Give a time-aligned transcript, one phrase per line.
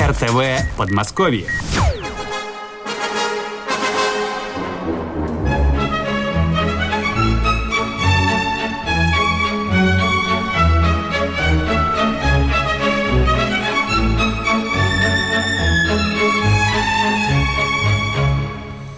[0.00, 1.46] РТВ Подмосковье.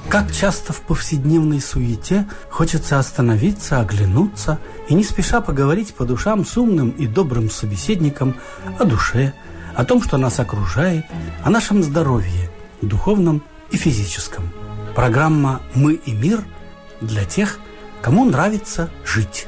[0.09, 6.57] Как часто в повседневной суете хочется остановиться, оглянуться и не спеша поговорить по душам с
[6.57, 8.37] умным и добрым собеседником
[8.79, 9.33] о душе,
[9.75, 11.05] о том, что нас окружает,
[11.43, 14.45] о нашем здоровье, духовном и физическом.
[14.95, 16.45] Программа «Мы и мир»
[17.01, 17.59] для тех,
[18.03, 19.47] кому нравится жить.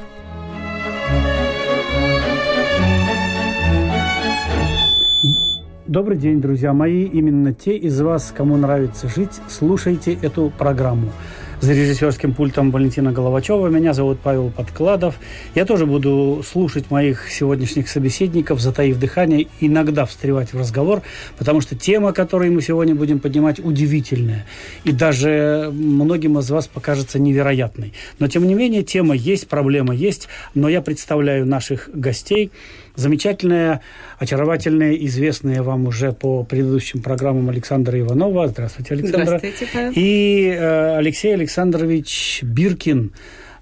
[5.87, 7.03] Добрый день, друзья мои.
[7.03, 11.11] Именно те из вас, кому нравится жить, слушайте эту программу.
[11.61, 13.67] За режиссерским пультом Валентина Головачева.
[13.67, 15.15] Меня зовут Павел Подкладов.
[15.55, 21.01] Я тоже буду слушать моих сегодняшних собеседников, затаив дыхание, иногда встревать в разговор,
[21.37, 24.45] потому что тема, которую мы сегодня будем поднимать, удивительная.
[24.83, 27.93] И даже многим из вас покажется невероятной.
[28.19, 30.27] Но, тем не менее, тема есть, проблема есть.
[30.53, 32.51] Но я представляю наших гостей–
[32.95, 33.81] замечательная,
[34.17, 38.47] очаровательная, известная вам уже по предыдущим программам Александра Иванова.
[38.47, 39.37] Здравствуйте, Александра.
[39.37, 39.91] Здравствуйте, Павел.
[39.95, 43.11] И э, Алексей Александрович Биркин,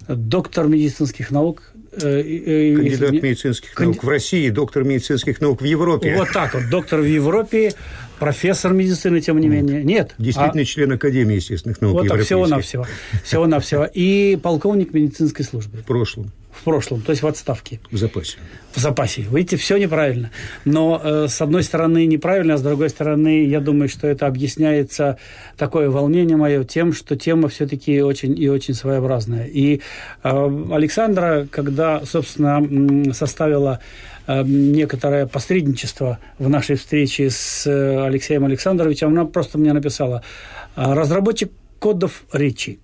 [0.08, 1.62] доктор медицинских наук,
[1.92, 4.06] э, э, Кандидат медицинских наук Канди...
[4.06, 6.16] в России, доктор медицинских наук в Европе.
[6.16, 7.72] Вот так вот, доктор в Европе,
[8.18, 9.82] профессор медицины, тем не менее.
[9.84, 10.14] Нет.
[10.18, 10.64] Действительно а...
[10.64, 12.86] член Академии естественных наук Вот так, всего-навсего.
[13.24, 13.88] Всего-навсего.
[13.92, 15.78] И полковник медицинской службы.
[15.78, 16.32] В прошлом
[16.64, 17.80] прошлом, то есть в отставке.
[17.90, 18.38] В запасе.
[18.72, 19.22] В запасе.
[19.30, 20.30] Видите, все неправильно.
[20.64, 25.18] Но э, с одной стороны неправильно, а с другой стороны, я думаю, что это объясняется
[25.56, 29.46] такое волнение мое тем, что тема все-таки очень и очень своеобразная.
[29.46, 29.80] И
[30.22, 33.80] э, Александра, когда, собственно, составила
[34.26, 40.22] э, некоторое посредничество в нашей встрече с э, Алексеем Александровичем, она просто мне написала
[40.74, 42.80] разработчик кодов речи.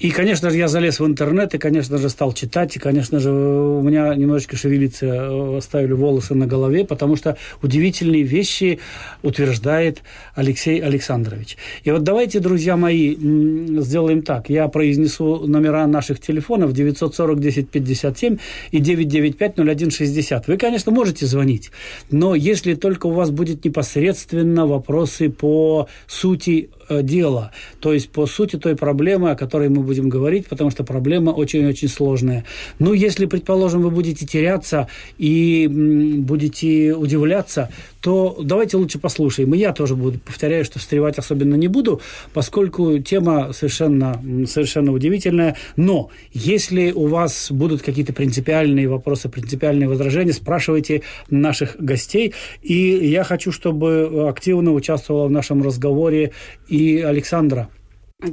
[0.00, 3.30] И, конечно же, я залез в интернет, и, конечно же, стал читать, и, конечно же,
[3.30, 8.80] у меня немножечко шевелится, э, оставили волосы на голове, потому что удивительные вещи
[9.22, 10.02] утверждает
[10.34, 11.56] Алексей Александрович.
[11.84, 13.14] И вот давайте, друзья мои,
[13.80, 14.50] сделаем так.
[14.50, 18.38] Я произнесу номера наших телефонов 940 10 57
[18.72, 20.48] и 995 01 60.
[20.48, 21.70] Вы, конечно, можете звонить,
[22.10, 28.26] но если только у вас будет непосредственно вопросы по сути Э, дела, то есть по
[28.26, 32.44] сути той проблемы, о которой мы будем говорить, потому что проблема очень-очень сложная.
[32.78, 37.70] Ну, если, предположим, вы будете теряться и будете удивляться,
[38.04, 39.54] то давайте лучше послушаем.
[39.54, 42.02] И я тоже буду, повторяю, что встревать особенно не буду,
[42.34, 45.56] поскольку тема совершенно, совершенно удивительная.
[45.76, 51.00] Но если у вас будут какие-то принципиальные вопросы, принципиальные возражения, спрашивайте
[51.30, 52.34] наших гостей.
[52.60, 52.76] И
[53.08, 56.32] я хочу, чтобы активно участвовала в нашем разговоре
[56.68, 57.70] и Александра.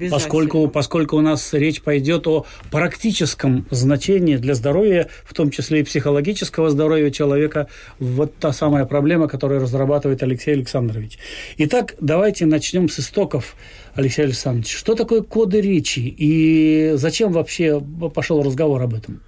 [0.09, 5.83] Поскольку, поскольку у нас речь пойдет о практическом значении для здоровья, в том числе и
[5.83, 7.67] психологического здоровья человека,
[7.99, 11.17] вот та самая проблема, которую разрабатывает Алексей Александрович.
[11.57, 13.55] Итак, давайте начнем с истоков,
[13.93, 14.73] Алексей Александрович.
[14.73, 17.81] Что такое коды речи и зачем вообще
[18.13, 19.21] пошел разговор об этом?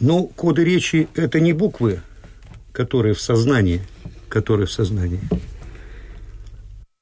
[0.00, 2.00] Ну, коды речи– это не буквы,
[2.72, 3.80] которые в сознании,
[4.28, 5.20] которые в сознании.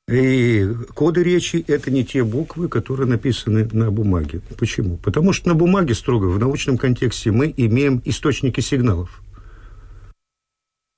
[0.09, 4.41] И коды речи– это не те буквы, которые написаны на бумаге.
[4.57, 4.99] Почему?
[4.99, 9.21] Потому что на бумаге строго, в научном контексте, мы имеем источники сигналов.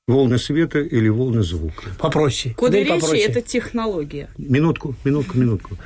[0.06, 1.84] Волны света или волны звука.
[1.98, 2.54] Попроще.
[2.54, 4.28] Коды да речи это технология.
[4.36, 5.78] Минутку, минутку, минутку.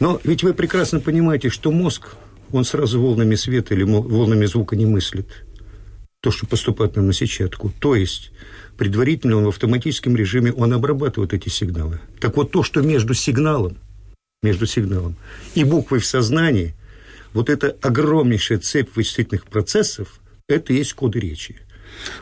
[0.00, 2.16] Но ведь вы прекрасно понимаете, что мозг,
[2.52, 5.44] он сразу волнами света или волнами звука не мыслит.
[6.20, 7.70] То, что поступает нам на сетчатку.
[7.80, 8.30] То есть
[8.76, 12.00] предварительно он в автоматическом режиме, он обрабатывает эти сигналы.
[12.20, 13.76] Так вот, то, что между сигналом,
[14.42, 15.16] между сигналом
[15.54, 16.74] и буквой в сознании,
[17.32, 21.56] вот эта огромнейшая цепь вычислительных процессов, это и есть коды речи.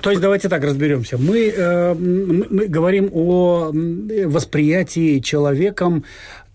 [0.00, 1.18] То есть давайте так разберемся.
[1.18, 6.04] Мы, э, мы говорим о восприятии человеком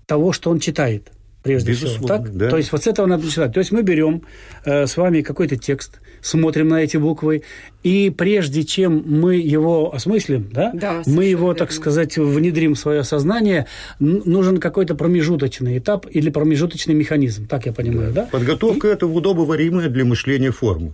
[0.06, 1.12] того, что он читает
[1.44, 2.08] прежде Безусловно, всего.
[2.08, 2.38] Так?
[2.38, 2.50] Да.
[2.50, 3.54] То есть вот с этого надо начинать.
[3.54, 4.24] То есть мы берем
[4.66, 7.44] э, с вами какой-то текст, смотрим на эти буквы,
[7.84, 13.04] и прежде чем мы его осмыслим, да, да мы его, так сказать, внедрим в свое
[13.04, 13.68] сознание,
[14.00, 17.48] нужен какой-то промежуточный этап или промежуточный механизм.
[17.48, 18.24] Так я понимаю, да?
[18.24, 18.30] да?
[18.30, 20.94] Подготовка и...– это удобоваримая для мышления форма.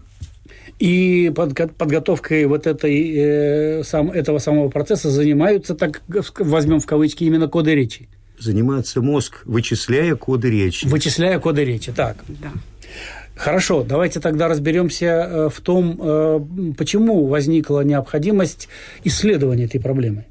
[0.78, 6.02] И подготовкой вот этой, э, сам, этого самого процесса занимаются, так
[6.38, 8.10] возьмем в кавычки, именно коды речи
[8.40, 10.86] занимается мозг, вычисляя коды речи.
[10.86, 12.18] Вычисляя коды речи, так.
[12.28, 12.52] Да.
[13.36, 16.40] Хорошо, давайте тогда разберемся э, в том, э,
[16.78, 18.70] почему возникла необходимость
[19.04, 20.26] исследования этой проблемы.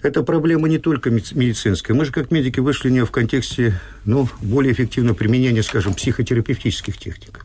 [0.00, 1.96] Это проблема не только медицинская.
[1.96, 7.44] Мы же, как медики, вышли не в контексте ну, более эффективного применения, скажем, психотерапевтических техник.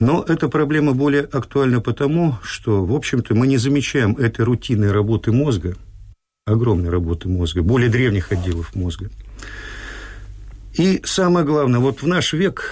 [0.00, 5.32] Но эта проблема более актуальна потому, что, в общем-то, мы не замечаем этой рутинной работы
[5.32, 5.76] мозга,
[6.44, 9.10] огромной работы мозга, более древних отделов мозга.
[10.74, 12.70] И самое главное, вот в наш век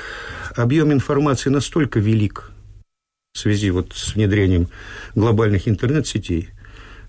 [0.56, 2.50] объем информации настолько велик
[3.32, 4.68] в связи вот с внедрением
[5.14, 6.48] глобальных интернет-сетей,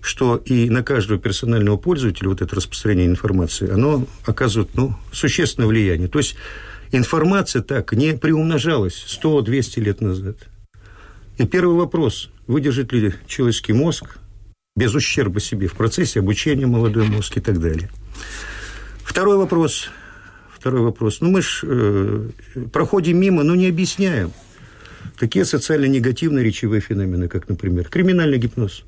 [0.00, 6.08] что и на каждого персонального пользователя вот это распространение информации, оно оказывает ну, существенное влияние.
[6.08, 6.36] То есть
[6.92, 10.36] информация так не приумножалась 100-200 лет назад.
[11.38, 14.18] И первый вопрос, выдержит ли человеческий мозг
[14.76, 17.90] без ущерба себе в процессе обучения молодой мозг и так далее.
[19.04, 19.90] Второй вопрос,
[20.54, 21.20] второй вопрос.
[21.20, 22.28] Ну, мы же э,
[22.72, 24.32] проходим мимо, но не объясняем.
[25.18, 28.84] Такие социально негативные речевые феномены, как, например, криминальный гипноз.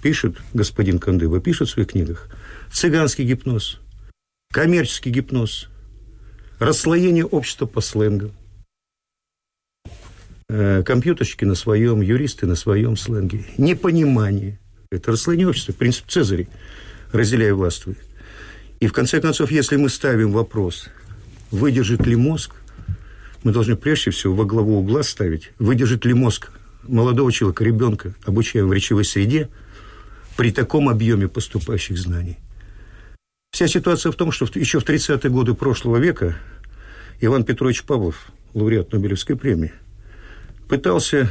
[0.00, 2.28] Пишет господин Кандыба, пишет в своих книгах.
[2.72, 3.78] Цыганский гипноз,
[4.50, 5.68] коммерческий гипноз–
[6.60, 8.32] расслоение общества по сленгам.
[10.48, 13.44] Э, компьютерщики на своем, юристы на своем сленге.
[13.58, 14.60] Непонимание.
[14.90, 16.46] Это расслоение общества, принцип Цезаря,
[17.12, 17.96] разделяя властвуй.
[18.80, 20.88] И в конце концов, если мы ставим вопрос,
[21.50, 22.54] выдержит ли мозг,
[23.42, 26.50] мы должны прежде всего во главу угла ставить, выдержит ли мозг
[26.82, 29.48] молодого человека, ребенка, обучаемого в речевой среде,
[30.36, 32.38] при таком объеме поступающих знаний–
[33.50, 36.36] Вся ситуация в том, что еще в 30-е годы прошлого века
[37.20, 39.72] Иван Петрович Павлов, лауреат Нобелевской премии,
[40.68, 41.30] пытался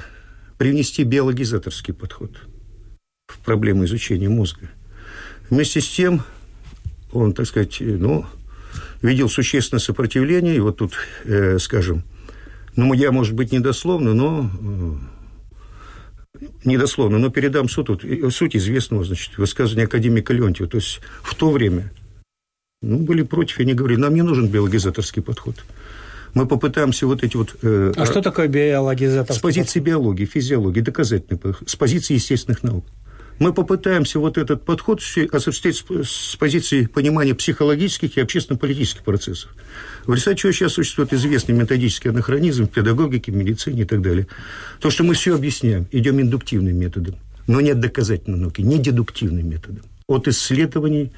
[0.57, 2.37] привнести биологизаторский подход
[3.29, 4.69] в проблему изучения мозга.
[5.49, 6.23] Вместе с тем
[7.11, 8.25] он, так сказать, ну,
[9.01, 10.93] видел существенное сопротивление, и вот тут,
[11.25, 12.03] э, скажем,
[12.75, 14.49] ну, я, может быть, недословно, но
[16.35, 18.03] э, недословно, но передам суть, вот,
[18.33, 20.69] суть известного, значит, высказывания академика Леонтьева.
[20.69, 21.91] То есть в то время
[22.81, 25.55] ну, были против, они говорили, нам не нужен биологизаторский подход.
[26.35, 27.55] Мы попытаемся вот эти вот...
[27.63, 29.87] Э, а что такое биологизаторский С позиции подход?
[29.87, 32.85] биологии, физиологии, доказательной, с позиции естественных наук.
[33.39, 35.01] Мы попытаемся вот этот подход
[35.31, 39.51] осуществить с позиции понимания психологических и общественно-политических процессов.
[40.05, 44.27] В результате чего сейчас существует известный методический анахронизм в педагогике, в медицине и так далее.
[44.81, 47.15] То, что мы все объясняем, идем индуктивным методом,
[47.47, 49.83] но не доказательной науки, не дедуктивным методом.
[50.07, 51.11] От исследований,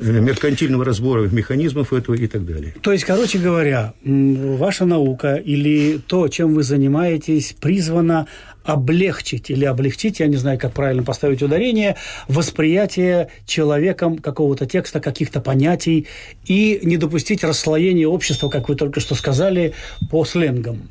[0.00, 2.72] Э, меркантильного разбора механизмов этого и так далее.
[2.82, 8.28] То есть, короче говоря, ваша наука или то, чем вы занимаетесь, призвано
[8.68, 11.96] облегчить или облегчить, я не знаю, как правильно поставить ударение,
[12.28, 16.06] восприятие человеком какого-то текста, каких-то понятий
[16.44, 19.72] и не допустить расслоения общества, как вы только что сказали,
[20.10, 20.90] по сленгам.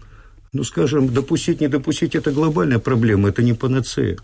[0.53, 4.17] Ну, скажем, допустить, не допустить– это глобальная проблема, это не панацея.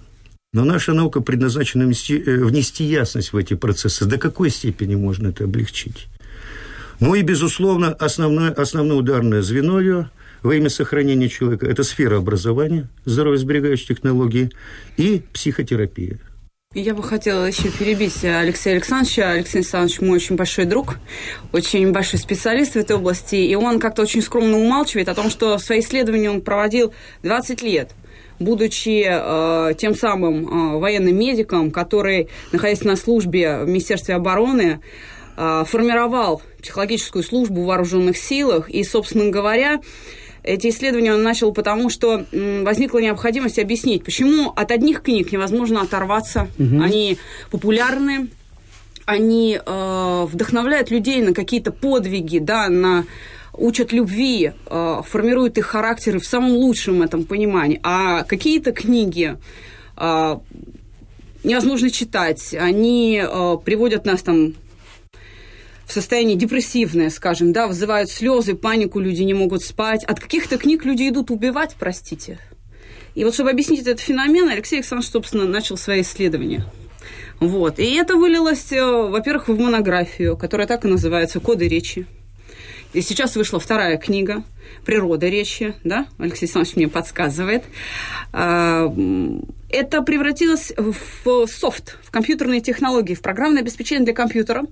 [0.52, 4.06] Но наша наука предназначена внести, э, внести ясность в эти процессы.
[4.06, 6.08] До какой степени можно это облегчить?
[7.00, 10.10] Ну и, безусловно, основное, основное ударное звено ее
[10.44, 14.52] во имя сохранения человека– это сфера образования, здоровье-сберегающей технологии
[14.98, 16.20] и психотерапия.
[16.76, 19.32] Я бы хотела еще перебить Алексея Александровича.
[19.32, 20.96] Алексей Александрович мой очень большой друг,
[21.52, 25.58] очень большой специалист в этой области, и он как-то очень скромно умалчивает о том, что
[25.60, 27.92] свои исследования он проводил 20 лет–
[28.40, 34.82] будучи э, тем самым э, военным медиком, который, находясь на службе в Министерстве обороны,
[35.38, 38.70] э, формировал психологическую службу в вооруженных силах.
[38.70, 39.80] И, собственно говоря,
[40.44, 46.48] эти исследования он начал потому, что возникла необходимость объяснить, почему от одних книг невозможно оторваться.
[46.60, 46.82] Угу.
[46.82, 47.18] Они
[47.50, 48.28] популярны,
[49.06, 53.06] они э, вдохновляют людей на какие-то подвиги, да, на
[53.54, 57.80] учат любви, э, формируют их характеры в самом лучшем этом понимании.
[57.84, 59.38] А какие-то книги
[59.98, 60.38] э,
[61.44, 64.54] невозможно читать, они э, приводят нас там
[65.86, 70.04] в состояние депрессивное, скажем, да, вызывают слезы, панику, люди не могут спать.
[70.04, 72.40] От каких-то книг люди идут убивать, простите.
[73.16, 76.66] И вот чтобы объяснить этот феномен, Алексей Александрович, собственно, начал свои исследования.
[77.40, 77.80] Вот.
[77.80, 82.08] И это вылилось, во-первых, в монографию, которая так и называется «Коды речи».
[82.94, 84.44] И сейчас вышла вторая книга
[84.86, 87.64] «Природа речи», да, Алексей Александрович мне подсказывает.
[89.74, 94.66] Это превратилось в софт, в компьютерные технологии, в программное обеспечение для компьютера,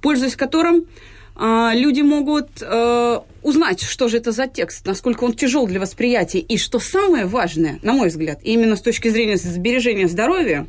[0.00, 0.86] пользуясь которым
[1.34, 6.38] а, люди могут а, узнать, что же это за текст, насколько он тяжел для восприятия.
[6.38, 10.66] И что самое важное, на мой взгляд, именно с точки зрения сбережения здоровья,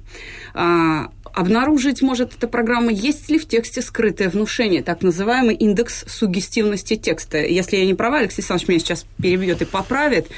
[0.53, 6.95] а, Обнаружить может эта программа, есть ли в тексте скрытое внушение, так называемый индекс сугестивности
[6.95, 7.37] текста.
[7.37, 10.29] Если я не права, Алексей Александрович меня сейчас перебьет и поправит.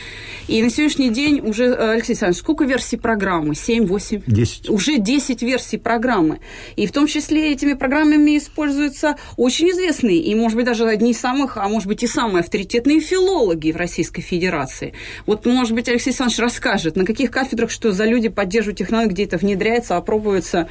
[0.50, 3.56] И на сегодняшний день уже, э, Алексей Александрович, сколько версий программы?
[3.56, 4.24] 7, 8?
[4.27, 4.70] 10.
[4.70, 6.41] Уже 10 версий программы.
[6.75, 11.20] И в том числе этими программами используются очень известные и, может быть, даже одни из
[11.20, 14.94] самых, а может быть, и самые авторитетные филологи в Российской Федерации.
[15.25, 19.24] Вот, может быть, Алексей Александрович расскажет, на каких кафедрах что за люди поддерживают технологии, где
[19.24, 20.68] это внедряется, опробуется,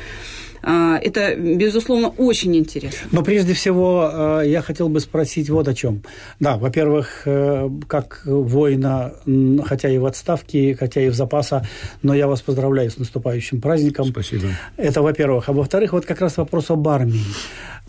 [0.63, 3.09] это, безусловно, очень интересно.
[3.13, 6.03] Но прежде всего а, я хотел бы спросить вот о чем.
[6.41, 9.15] Да, во-первых, э, как воина,
[9.65, 11.67] хотя и в отставке, хотя и в запаса,
[12.03, 14.07] но я вас поздравляю с наступающим праздником.
[14.07, 14.49] Спасибо.
[14.77, 15.49] Это во-первых.
[15.49, 17.25] А во-вторых, вот как раз вопрос об армии.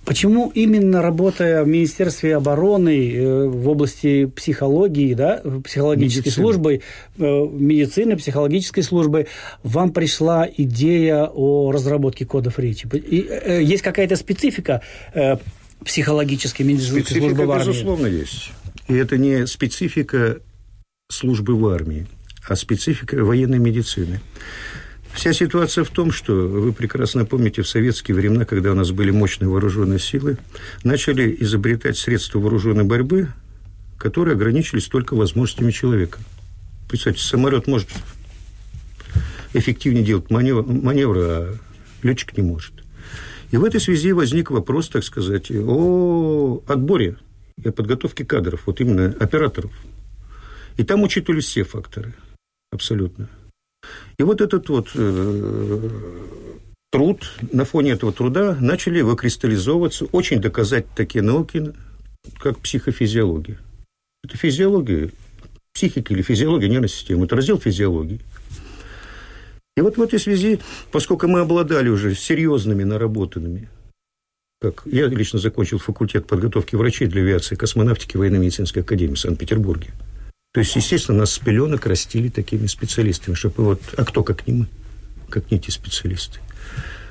[0.10, 6.44] Почему именно работая в Министерстве обороны э, в области психологии, да, психологической медицины.
[6.44, 6.82] службы,
[7.20, 9.28] э, медицины, психологической службы,
[9.62, 12.88] вам пришла идея о разработке кодов речи?
[12.92, 14.82] И, э, есть какая-то специфика
[15.86, 17.68] психологической медицинской специфика, службы в армии?
[17.68, 18.52] безусловно, есть.
[18.88, 20.40] И это не специфика
[21.12, 22.08] службы в армии,
[22.48, 24.22] а специфика военной медицины.
[25.20, 29.12] Вся ситуация в том, что вы прекрасно помните, в советские времена, когда у нас были
[29.12, 30.38] мощные вооруженные силы,
[30.86, 33.28] начали изобретать средства вооруженной борьбы,
[33.98, 36.20] которые ограничились только возможностями человека.
[36.88, 37.90] Представьте, самолет может
[39.52, 41.56] эффективнее делать маневр, а
[42.02, 42.72] летчик не может.
[43.52, 47.18] И в этой связи возник вопрос, так сказать, о отборе
[47.62, 49.74] и о подготовке кадров, вот именно операторов.
[50.78, 52.14] И там учитывались все факторы,
[52.72, 53.28] абсолютно.
[54.18, 55.90] И вот этот вот э,
[56.92, 61.74] труд, на фоне этого труда начали выкристаллизовываться очень доказать такие науки,
[62.38, 63.58] как психофизиология.
[64.24, 65.12] Это физиология,
[65.74, 67.26] психика или физиология нервной системы.
[67.26, 68.20] Это раздел физиологии.
[69.78, 70.60] И вот в этой связи,
[70.92, 73.70] поскольку мы обладали уже серьезными наработанными,
[74.60, 79.92] как я лично закончил факультет подготовки врачей для авиации космонавтики военно-медицинской академии в Санкт-Петербурге–
[80.52, 83.82] то есть, естественно, нас с пеленок растили такими специалистами, чтобы вот...
[83.98, 84.68] А кто, как не мы?
[85.30, 86.40] Как не эти специалисты?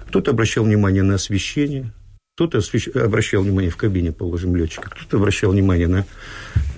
[0.09, 1.93] Кто-то обращал внимание на освещение,
[2.35, 2.89] кто-то освещ...
[2.89, 6.05] обращал внимание в кабине, положим, летчика, кто-то обращал внимание на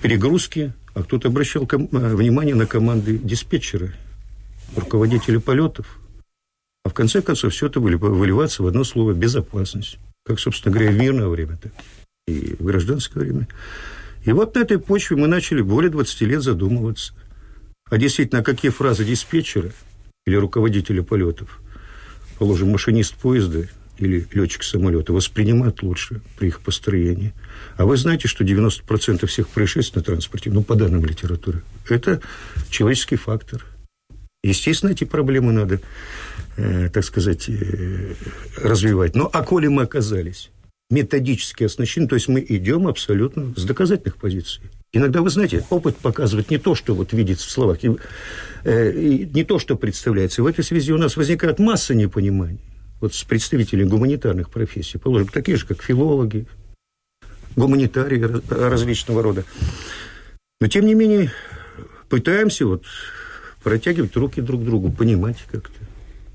[0.03, 1.89] перегрузки, а кто-то обращал ком...
[1.93, 3.95] Э, внимание на команды диспетчера,
[4.77, 5.99] руководителя полетов.
[6.85, 9.99] А в конце концов все это выливаться в одно слово «безопасность».
[10.27, 11.73] Как, собственно говоря, в мирное время, так
[12.27, 13.49] и в гражданское время.
[14.25, 17.15] И вот на этой почве мы начали более 20 лет задумываться.
[17.91, 19.73] А действительно, какие фразы диспетчера
[20.27, 21.61] или руководителя полетов,
[22.39, 23.67] положим, машинист поезда
[23.99, 27.33] или летчик самолета, воспринимают лучше при их построении.
[27.77, 32.21] А вы знаете, что 90% всех происшествий на транспорте, ну, по данным литературы, это
[32.69, 33.67] человеческий фактор.
[34.43, 35.81] Естественно, эти проблемы надо,
[36.57, 38.15] э, так сказать, э,
[38.57, 39.15] развивать.
[39.15, 40.51] Но а коли мы оказались
[40.91, 44.63] методически оснащены, то есть мы идем абсолютно с доказательных позиций.
[44.93, 47.97] Иногда, вы знаете, опыт показывает не то, что вот видится в словах, и,
[48.65, 50.43] э, и не то, что представляется.
[50.43, 52.61] в этой связи у нас возникает масса непониманий.
[53.01, 56.47] Вот с представителями гуманитарных профессий, положим, такие же, как филологи,
[57.57, 59.45] гуманитарии различного рода.
[60.61, 61.33] Но, тем не менее,
[62.09, 62.85] пытаемся вот
[63.63, 65.80] протягивать руки друг к другу, понимать как-то.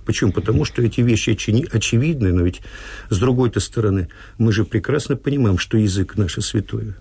[0.05, 0.31] Почему?
[0.31, 2.61] Потому что эти вещи очевидны, но ведь
[3.09, 6.95] с другой-то стороны мы же прекрасно понимаем, что язык наше святое.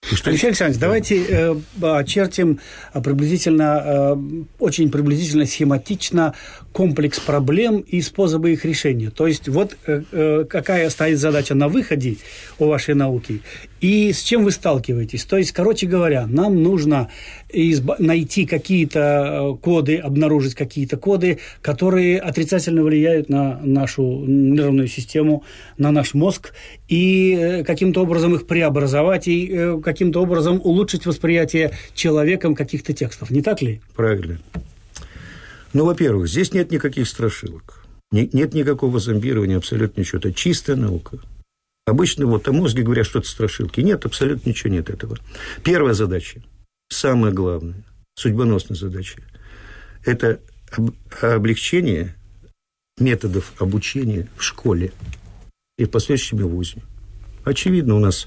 [0.00, 0.30] Что...
[0.30, 2.60] Алексей Александрович, давайте э, очертим
[2.94, 4.16] приблизительно, э,
[4.58, 6.34] очень приблизительно, схематично
[6.72, 9.10] комплекс проблем и способы их решения.
[9.10, 12.16] То есть вот э, э, какая стоит задача на выходе
[12.58, 13.42] у вашей науки
[13.80, 15.24] и с чем вы сталкиваетесь.
[15.24, 17.10] То есть, короче говоря, нам нужно
[17.52, 25.44] изба- найти какие-то э, коды, обнаружить какие-то коды, которые отрицательно влияют на нашу нервную систему,
[25.76, 26.52] на наш мозг,
[26.88, 33.30] и э, каким-то образом их преобразовать, и э, каким-то образом улучшить восприятие человеком каких-то текстов.
[33.30, 33.80] Не так ли?
[33.94, 34.38] Правильно.
[35.72, 37.84] Ну, во-первых, здесь нет никаких страшилок.
[38.10, 40.18] Нет никакого зомбирования, абсолютно ничего.
[40.18, 41.18] Это чистая наука.
[41.88, 43.80] Обычно вот о мозге говорят что-то страшилки.
[43.80, 45.16] Нет, абсолютно ничего нет этого.
[45.64, 46.42] Первая задача,
[46.90, 47.82] самая главная,
[48.14, 49.22] судьбоносная задача,
[50.04, 50.40] это
[51.22, 52.14] облегчение
[52.98, 54.92] методов обучения в школе
[55.78, 56.82] и в последующем вузе.
[57.44, 58.26] Очевидно, у нас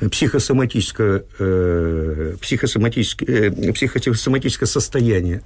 [0.00, 5.42] психосоматическое, э, психосоматическое, э, психосоматическое состояние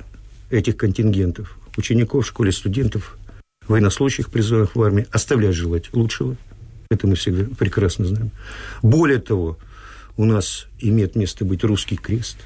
[0.50, 3.16] этих контингентов, учеников в школе, студентов,
[3.66, 6.36] военнослужащих, призванных в армии, оставляет желать лучшего.
[6.92, 8.30] Это мы всегда прекрасно знаем.
[8.82, 9.58] Более того,
[10.18, 12.36] у нас имеет место быть русский крест.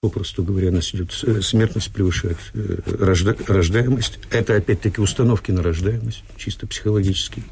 [0.00, 4.18] Попросту говоря, нас идет э, смертность превышает э, рожда, рождаемость.
[4.30, 7.44] Это опять-таки установки на рождаемость, чисто психологически.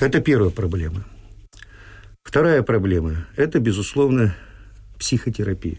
[0.00, 1.04] Это первая проблема.
[2.24, 4.34] Вторая проблема– это, безусловно,
[4.98, 5.78] психотерапия.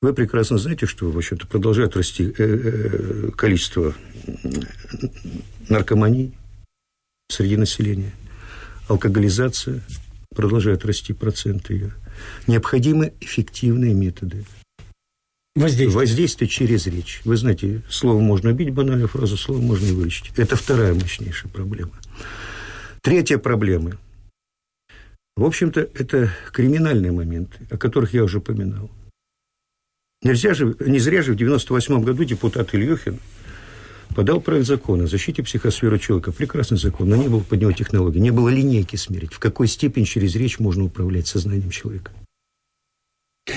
[0.00, 2.32] Вы прекрасно знаете, что, в общем-то, продолжает расти
[3.36, 3.94] количество
[5.68, 6.37] наркомании
[7.28, 8.12] среди населения,
[8.88, 9.82] алкоголизация,
[10.34, 11.92] продолжают расти проценты ее.
[12.46, 14.44] Необходимы эффективные методы.
[15.54, 15.90] Воздействие.
[15.90, 17.20] Воздействие через речь.
[17.24, 20.32] Вы знаете, слово можно убить, банальную фразу, слово можно и вылечить.
[20.36, 21.92] Это вторая мощнейшая проблема.
[23.02, 23.98] Третья проблема.
[25.36, 28.90] В общем-то, это криминальные моменты, о которых я уже упоминал.
[30.22, 33.20] Нельзя же, не зря же в 98 году депутат Ильюхин
[34.14, 36.32] подал проект закона о защите психосферы человека.
[36.32, 39.32] Прекрасный закон, но не было под него технологии, не было линейки смерить.
[39.32, 42.12] В какой степени через речь можно управлять сознанием человека.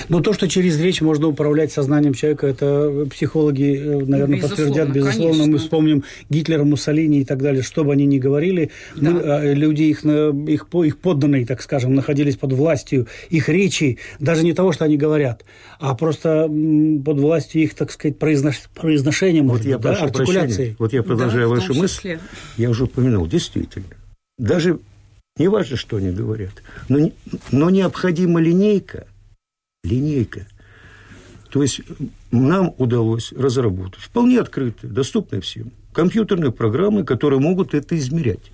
[0.08, 4.94] Но то, что через речь можно управлять сознанием человека, это психологи, э, наверное, безусловно, подтвердят.
[4.94, 5.52] Безусловно, конечно.
[5.52, 8.70] мы вспомним Гитлера, Муссолини и так далее, что бы они ни говорили.
[8.96, 9.10] Да.
[9.10, 14.44] Мы, а, люди, их, их, их подданные, так скажем, находились под властью их речи, даже
[14.44, 15.44] не того, что они говорят,
[15.78, 16.48] а просто
[17.04, 18.62] под властью их, так сказать, произнош...
[18.74, 20.76] произношения, вот я да, артикуляции.
[20.78, 22.18] Вот я продолжаю да, вашу мысль.
[22.56, 23.86] Я уже упомянул, действительно.
[24.38, 24.78] Даже
[25.38, 27.10] не важно, что они говорят, но,
[27.50, 29.06] но необходима линейка–
[29.82, 30.46] линейка.
[31.50, 31.82] То есть
[32.30, 38.50] нам удалось разработать вполне открытые, доступные всем компьютерные программы, которые могут это измерять.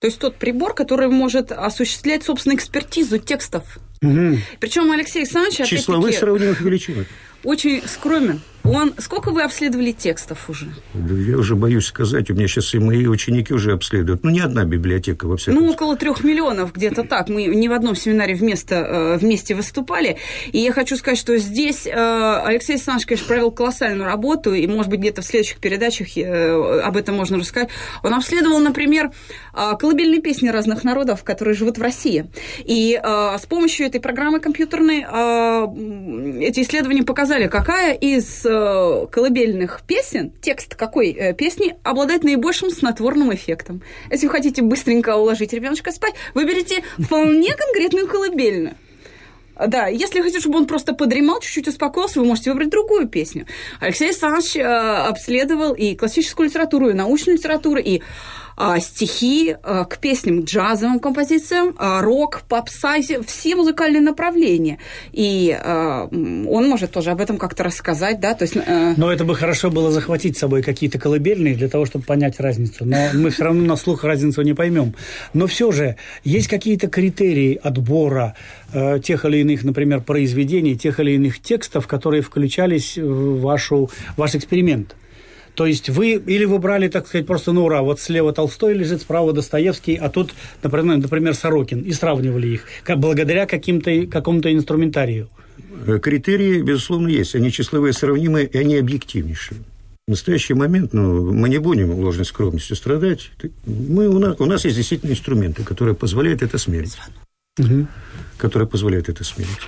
[0.00, 3.78] То есть тот прибор, который может осуществлять, собственно, экспертизу текстов.
[4.02, 4.38] Угу.
[4.58, 6.16] Причем Алексей Александрович...
[6.18, 7.06] Сравнимых величин.
[7.44, 8.40] Очень скромен.
[8.62, 8.92] Он...
[8.98, 10.66] Сколько вы обследовали текстов уже?
[10.94, 12.30] Я уже боюсь сказать.
[12.30, 14.22] У меня сейчас и мои ученики уже обследуют.
[14.22, 17.28] Ну, не одна библиотека, во всяком Ну, около трех миллионов, где-то так.
[17.28, 20.18] Мы не в одном семинаре вместе, э, вместе выступали.
[20.52, 24.90] И я хочу сказать, что здесь э, Алексей Александрович, конечно, провел колоссальную работу, и, может
[24.90, 27.70] быть, где-то в следующих передачах э, об этом можно рассказать.
[28.02, 29.10] Он обследовал, например,
[29.54, 32.26] колыбельные песни разных народов, которые живут в России.
[32.58, 35.00] И с помощью этой программы компьютерной
[36.44, 43.32] эти исследования показали, какая из Э, колыбельных песен, текст какой э, песни обладает наибольшим снотворным
[43.34, 43.82] эффектом.
[44.10, 48.74] Если вы хотите быстренько уложить ребеночка спать, выберите вполне конкретную колыбельную.
[49.66, 53.46] Да, если хотите, чтобы он просто подремал, чуть-чуть успокоился, вы можете выбрать другую песню.
[53.78, 58.00] Алексей Александрович э, обследовал и классическую литературу, и научную литературу, и
[58.80, 62.96] стихи а, к песням, к джазовым композициям, а, рок, попса,
[63.26, 64.78] все музыкальные направления.
[65.12, 68.56] И он может тоже об этом как-то рассказать, да, то есть...
[68.56, 72.40] Э, Но это бы хорошо было захватить с собой какие-то колыбельные для того, чтобы понять
[72.40, 72.84] разницу.
[72.84, 74.94] Но мы все равно на слух разницу не поймем.
[75.34, 78.34] Но все же есть какие-то критерии отбора
[78.72, 84.34] э, тех или иных, например, произведений, тех или иных текстов, которые включались в вашу, ваш
[84.34, 84.94] эксперимент.
[85.60, 89.02] То есть вы или вы брали, так сказать, просто на ура, вот слева Толстой лежит,
[89.02, 92.64] справа Достоевский, а тут, например, например Сорокин, и сравнивали их,
[92.96, 95.28] благодаря каким-то, какому-то инструментарию?
[95.86, 97.34] Э, критерии, безусловно, есть.
[97.34, 99.60] Они числовые сравнимые, и они объективнейшие.
[100.08, 103.30] В настоящий момент ну, мы не будем ложной скромностью страдать.
[103.66, 106.96] Мы, у, нас, у нас есть действительно инструменты, которые позволяют это смерить.
[107.58, 107.86] Угу.
[108.38, 109.60] Которые позволяют это смерить.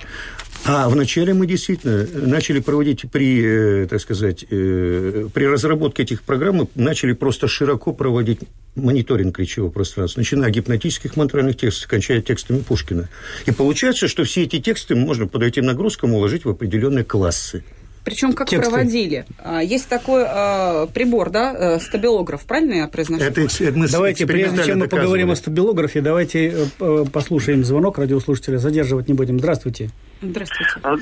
[0.65, 6.55] А вначале мы действительно начали проводить при, э, так сказать, э, при разработке этих программ,
[6.55, 8.39] мы начали просто широко проводить
[8.75, 13.09] мониторинг речевого пространства, начиная от гипнотических мантральных текстов, кончая текстами Пушкина.
[13.45, 17.63] И получается, что все эти тексты можно под этим нагрузкам уложить в определенные классы.
[18.05, 18.69] Причем как Тексты.
[18.69, 19.25] проводили?
[19.39, 23.23] А, есть такой а, прибор, да, э, стабилограф, правильно я произношу?
[23.23, 26.67] Это, это мы давайте, прежде чем мы поговорим о стабилографе, давайте
[27.13, 29.39] послушаем звонок радиослушателя, задерживать не будем.
[29.39, 29.89] Здравствуйте.
[30.23, 30.73] Здравствуйте.
[30.83, 30.95] А,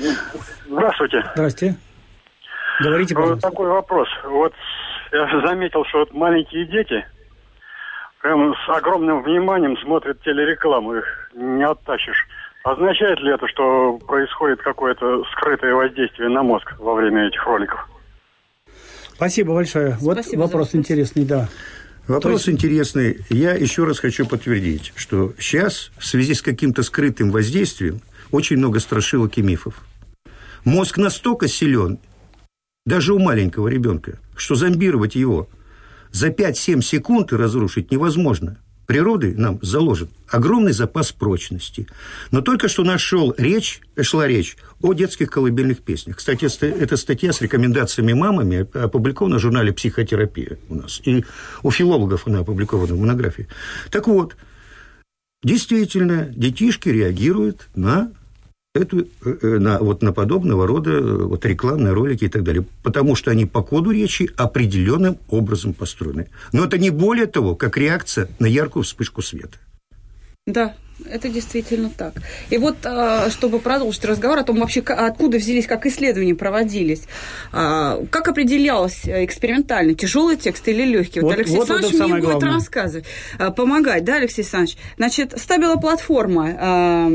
[0.66, 1.24] здравствуйте.
[1.34, 1.76] Здравствуйте.
[2.80, 3.46] Говорите, пожалуйста.
[3.46, 4.08] Вот такой вопрос.
[4.24, 4.52] Вот
[5.12, 7.06] я заметил, что вот маленькие дети
[8.20, 12.26] прям с огромным вниманием смотрят телерекламу, их не оттащишь.
[12.64, 17.88] Означает ли это, что происходит какое-то скрытое воздействие на мозг во время этих роликов?
[19.14, 19.96] Спасибо большое.
[20.00, 21.48] Вот вопрос, вопрос интересный, да.
[22.08, 22.48] Вопрос есть...
[22.48, 23.18] интересный.
[23.30, 28.00] Я еще раз хочу подтвердить, что сейчас в связи с каким-то скрытым воздействием
[28.32, 29.74] очень много страшилок и мифов.
[30.64, 31.98] Мозг настолько силен,
[32.84, 35.48] даже у маленького ребенка, что зомбировать его
[36.10, 38.58] за 5-7 секунд и разрушить невозможно.
[38.86, 41.86] Природой нам заложен огромный запас прочности.
[42.32, 46.16] Но только что нашел речь, шла речь о детских колыбельных песнях.
[46.16, 51.00] Кстати, эта статья с рекомендациями мамами опубликована в журнале «Психотерапия» у нас.
[51.04, 51.24] И
[51.62, 53.46] у филологов она опубликована в монографии.
[53.90, 54.36] Так вот,
[55.44, 58.12] действительно, детишки реагируют на
[58.74, 59.04] эту, э,
[59.42, 63.30] э, на, вот, на подобного рода э, вот, рекламные ролики и так далее, потому что
[63.30, 66.28] они по коду речи определенным образом построены.
[66.52, 69.58] Но это не более того, как реакция на яркую вспышку света.
[70.46, 70.74] Да,
[71.08, 72.14] это действительно так.
[72.50, 77.02] И вот, а, чтобы продолжить разговор о том, вообще откуда взялись, как исследования проводились,
[77.52, 81.20] а, как определялось экспериментально, тяжелый текст или легкий?
[81.20, 82.54] Вот, вот Алексей вот Александрович мне будет главное.
[82.54, 83.04] рассказывать,
[83.38, 84.78] а, помогать, да, Алексей Александрович?
[84.96, 87.08] Значит, ставила платформа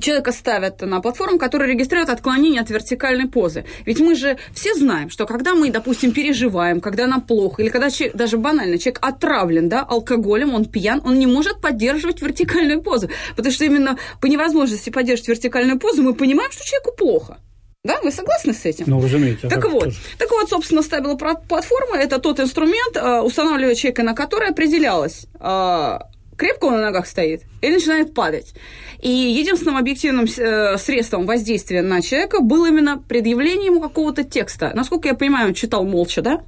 [0.00, 3.64] человека ставят на платформу, которая регистрирует отклонение от вертикальной позы.
[3.86, 7.90] Ведь мы же все знаем, что когда мы, допустим, переживаем, когда нам плохо, или когда
[7.90, 13.08] человек, даже банально человек отравлен да, алкоголем, он пьян, он не может поддерживать вертикальную позу.
[13.36, 17.38] Потому что именно по невозможности поддерживать вертикальную позу мы понимаем, что человеку плохо.
[17.84, 18.84] Да, вы согласны с этим?
[18.88, 19.48] Ну, разумеется.
[19.48, 19.98] Так вот, тоже.
[20.18, 25.98] так вот, собственно, стабила платформа– это тот инструмент, э, устанавливая человека, на который определялось, э,
[26.38, 28.54] крепко он на ногах стоит или начинает падать.
[29.02, 34.72] И единственным объективным э, средством воздействия на человека было именно предъявление ему какого-то текста.
[34.74, 36.42] Насколько я понимаю, он читал молча, да?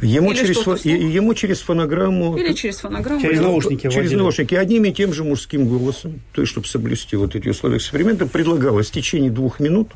[0.00, 0.74] Ему через, фо...
[0.74, 2.36] ему через фонограмму...
[2.38, 3.20] Или через фонограмму.
[3.20, 4.14] Через наушники Через вводили.
[4.14, 4.54] наушники.
[4.54, 8.88] Одним и тем же мужским голосом, то есть, чтобы соблюсти вот эти условия эксперимента, предлагалось
[8.88, 9.90] в течение двух минут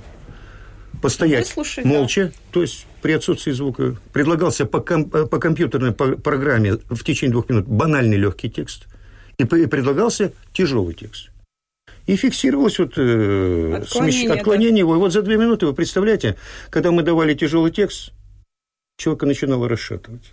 [1.01, 2.33] постоять Выслушай, молча, да.
[2.53, 3.97] то есть при отсутствии звука.
[4.13, 5.07] Предлагался по, ком...
[5.07, 8.87] по компьютерной программе в течение двух минут банальный легкий текст–
[9.39, 11.31] и предлагался тяжелый текст.
[12.07, 14.31] И фиксировалось вот э, отклонение, смещ...
[14.31, 14.95] отклонение его.
[14.95, 16.37] И вот за две минуты, вы представляете,
[16.71, 18.13] когда мы давали тяжелый текст,
[18.97, 20.33] человека начинало расшатывать.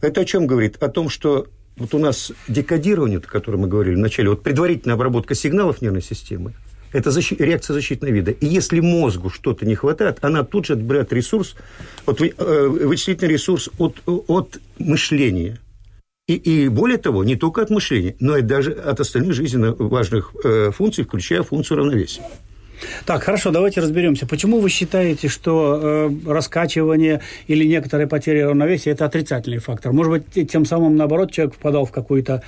[0.00, 0.82] Это о чем говорит?
[0.82, 5.34] О том, что вот у нас декодирование, о котором мы говорили вначале, вот предварительная обработка
[5.34, 6.54] сигналов нервной системы,
[6.92, 7.34] это защи...
[7.38, 8.30] реакция защитного вида.
[8.30, 11.54] И если мозгу что-то не хватает, она тут же отбирает ресурс,
[12.06, 15.58] вот, э, вычислительный ресурс от, от мышления–
[16.28, 20.32] и, и более того, не только от мышления, но и даже от остальных жизненно важных
[20.44, 22.22] э, функций, включая функцию равновесия.
[23.06, 24.26] Так, хорошо, давайте разберемся.
[24.26, 29.92] Почему вы считаете, что э, раскачивание или некоторые потери равновесия– это отрицательный фактор?
[29.92, 32.42] Может быть, тем самым, наоборот, человек впадал в какую-то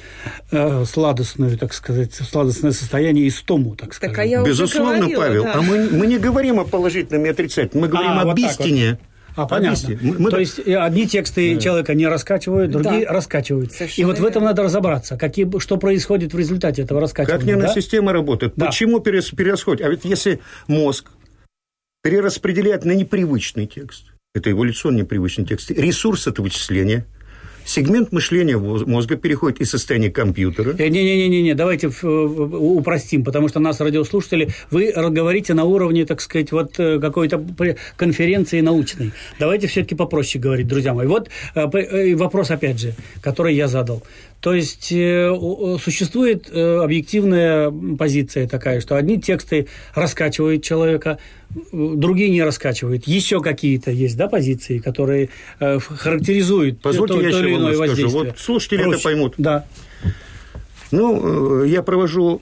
[0.52, 4.14] э, сладостную, так сказать, сладостное состояние, истому, так сказать.
[4.14, 5.42] Так, а я Безусловно, говорила, Павел.
[5.44, 5.54] Да.
[5.54, 8.90] А мы, мы не говорим о положительном и отрицательном, мы говорим а, об вот истине.
[8.90, 9.09] Вот.
[9.36, 9.96] А, понятно.
[10.00, 10.30] Мы, мы...
[10.30, 11.60] То есть одни тексты да.
[11.60, 13.12] человека не раскачивают, другие да.
[13.12, 13.72] раскачивают.
[13.72, 17.38] Совершенно и вот в этом надо разобраться, какие, что происходит в результате этого раскачивания.
[17.38, 17.74] Как нервная да?
[17.74, 18.66] система работает, да.
[18.66, 19.86] почему перерасходит.
[19.86, 21.10] А ведь если мозг
[22.02, 27.06] перераспределяет на непривычный текст, это эволюционно непривычный текст, ресурс это вычисления–
[27.70, 30.72] сегмент мышления мозга переходит из состояния компьютера.
[30.72, 36.98] Не-не-не, давайте упростим, потому что нас радиослушатели, вы говорите на уровне, так сказать, вот э,
[36.98, 37.44] какой-то
[37.96, 39.12] конференции научной.
[39.38, 41.06] Давайте все-таки попроще говорить, друзья мои.
[41.06, 44.02] Вот э, э, вопрос, опять же, который я задал.
[44.40, 51.18] То есть существует объективная позиция такая, что одни тексты раскачивают человека,
[51.62, 53.06] другие не раскачивают.
[53.06, 58.08] Еще какие-то есть, да, позиции, которые характеризуют Позвольте то, я то или иное воздействие.
[58.08, 58.94] Вот слушатели Проще.
[58.94, 59.34] это поймут.
[59.36, 59.66] Да.
[60.90, 62.40] Ну, я провожу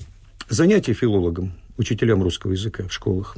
[0.49, 3.37] занятия филологам, учителям русского языка в школах.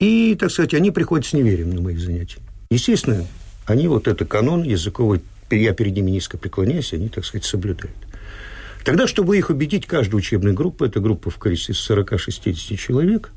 [0.00, 2.38] И, так сказать, они приходят с неверием на мои занятия.
[2.70, 3.26] Естественно,
[3.66, 5.20] они вот это канон языковой
[5.56, 7.96] я перед ними низко преклоняюсь, они, так сказать, соблюдают.
[8.84, 13.32] Тогда, чтобы их убедить, каждая учебная группа, это группа в количестве 40-60 человек,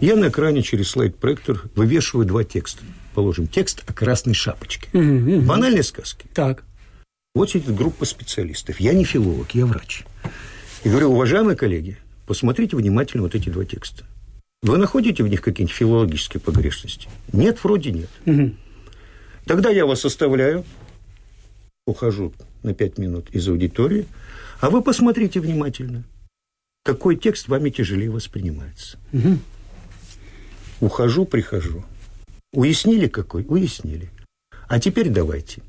[0.00, 2.82] я на экране через слайд-проектор вывешиваю два текста.
[3.14, 4.88] Положим, текст о красной шапочке.
[4.94, 5.40] Угу, угу.
[5.42, 6.26] Банальные сказки.
[6.32, 6.64] Так.
[7.34, 8.80] Вот сидит группа специалистов.
[8.80, 10.04] Я не филолог, я врач.
[10.84, 14.04] И говорю, уважаемые коллеги, посмотрите внимательно вот эти два текста.
[14.62, 17.08] Вы находите в них какие-нибудь филологические погрешности?
[17.32, 18.10] Нет, вроде нет.
[18.24, 18.54] Угу.
[19.44, 20.64] Тогда я вас оставляю,
[21.90, 24.06] ухожу на пять минут из аудитории,
[24.60, 26.04] а вы посмотрите внимательно,
[26.84, 28.98] какой текст вами тяжелее воспринимается.
[29.12, 29.38] Угу.
[30.80, 31.84] Ухожу, прихожу.
[32.52, 33.44] Уяснили какой?
[33.46, 34.10] Уяснили.
[34.68, 35.62] А теперь давайте.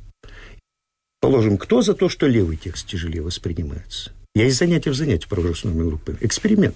[1.19, 4.11] Положим, кто за то, что левый текст тяжелее воспринимается?
[4.33, 6.17] Я из занятия в занятие провожу с новыми группами.
[6.21, 6.75] Эксперимент.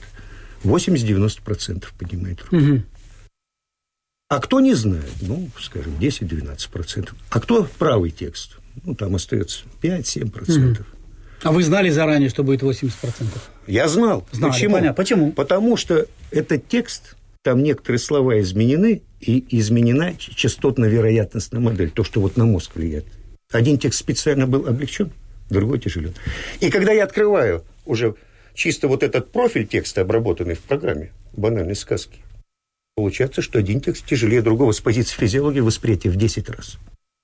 [0.64, 2.56] 80-90% поднимает руку.
[2.58, 2.84] Угу.
[4.28, 5.12] А кто не знает?
[5.22, 7.14] Ну, скажем, 10-12%.
[7.30, 8.58] А кто правый текст?
[8.84, 10.72] Ну, там остается 5-7%.
[10.72, 10.86] Угу.
[11.44, 12.92] А вы знали заранее, что будет 80%?
[13.68, 14.26] Я знал.
[14.32, 14.74] Знали, Почему?
[14.76, 14.94] Понятно.
[14.96, 15.32] Почему?
[15.32, 22.38] Потому что этот текст, там некоторые слова изменены, и изменена частотно-вероятностная модель, то, что вот
[22.38, 23.06] на мозг влияет.
[23.52, 25.12] Один текст специально был облегчен,
[25.50, 26.14] другой тяжелен.
[26.60, 28.16] И когда я открываю уже
[28.54, 32.20] чисто вот этот профиль текста, обработанный в программе банальной сказки,
[32.96, 36.78] получается, что один текст тяжелее другого с позиции физиологии восприятия в 10 раз.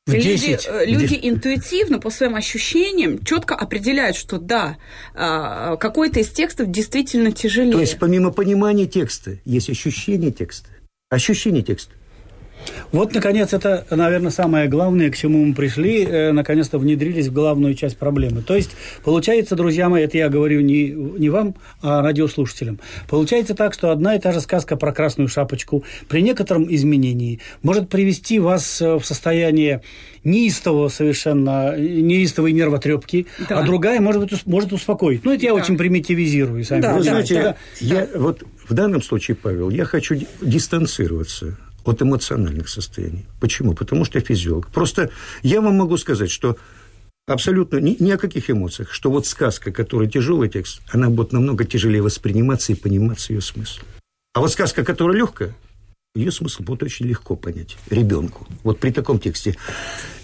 [0.07, 0.67] Люди, 10.
[0.67, 4.77] э, люди интуитивно, по своим ощущениям, четко определяют, что да,
[5.13, 7.73] а, какой-то из текстов действительно тяжелее.
[7.73, 10.69] То есть помимо понимания текста есть ощущение текста.
[11.09, 11.93] Ощущение текста.
[12.91, 17.73] Вот, наконец, это, наверное, самое главное, к чему мы пришли, э, наконец-то внедрились в главную
[17.73, 18.41] часть проблемы.
[18.41, 18.71] То есть,
[19.03, 24.15] получается, друзья мои, это я говорю не, не вам, а радиослушателям, получается так, что одна
[24.15, 29.05] и та же сказка про красную шапочку при некотором изменении может привести вас э, в
[29.05, 29.81] состояние
[30.23, 33.59] неистового совершенно, неистовой нервотрепки, Да.
[33.59, 35.23] а другая, может быть, может успокоить.
[35.23, 35.55] Ну, это я Да.
[35.61, 37.33] очень примитивизирую, сами Да, Вы да, понимаете.
[37.33, 37.85] знаете, да.
[37.95, 43.25] я вот в данном случае, Павел, я хочу ди- дистанцироваться от эмоциональных состояний.
[43.39, 43.73] Почему?
[43.73, 44.67] Потому что физиолог.
[44.67, 45.09] Просто
[45.43, 46.57] я вам могу сказать, что
[47.27, 51.65] абсолютно ни, ни о каких эмоциях, что вот сказка, которая тяжелый текст, она будет намного
[51.65, 53.81] тяжелее восприниматься и пониматься ее смысл.
[54.33, 55.55] А вот сказка, которая легкая,
[56.13, 58.45] ее смысл будет очень легко понять ребенку.
[58.63, 59.55] Вот при таком тексте.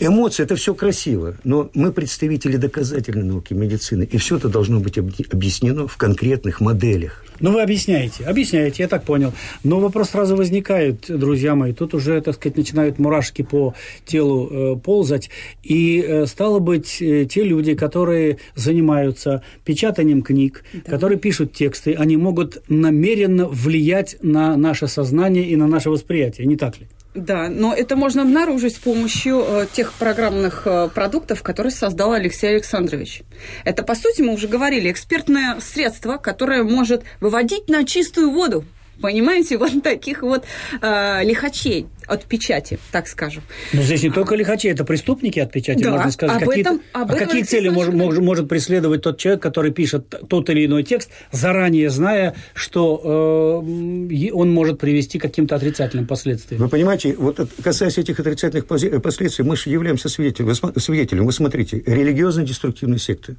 [0.01, 4.97] Эмоции– это все красиво, но мы представители доказательной науки, медицины, и все это должно быть
[4.97, 7.23] объ- объяснено в конкретных моделях.
[7.39, 9.31] Ну, вы объясняете, объясняете, я так понял.
[9.63, 11.71] Но вопрос сразу возникает, друзья мои.
[11.71, 13.73] Тут уже, так сказать, начинают мурашки по
[14.05, 15.29] телу э, ползать.
[15.63, 22.17] И, э, стало быть, э, те люди, которые занимаются печатанием книг, которые пишут тексты, они
[22.17, 26.87] могут намеренно влиять на наше сознание и на наше восприятие, не так ли?
[27.13, 32.47] Да, но это можно обнаружить с помощью э, тех программных э, продуктов, которые создал Алексей
[32.51, 33.23] Александрович.
[33.65, 38.65] Это, по сути, мы уже говорили, экспертное средство, которое может выводить на чистую воду.
[39.01, 40.43] Понимаете, вот таких вот
[40.81, 43.43] э, лихачей от печати, так скажем.
[43.73, 46.41] Но здесь не только лихачи, это преступники от печати, Да, можно сказать.
[46.41, 49.71] об Какие- этом- об а этом какие цели мож- мож- может преследовать тот человек, который
[49.71, 56.07] пишет тот или иной текст, заранее зная, что э, он может привести к каким-то отрицательным
[56.07, 56.61] последствиям?
[56.61, 60.47] Вы понимаете, вот от- касаясь этих отрицательных э, последствий, мы же являемся свидетелем.
[60.47, 61.25] Вы, свидетелем.
[61.25, 63.35] Вы смотрите, религиозно-деструктивные секты.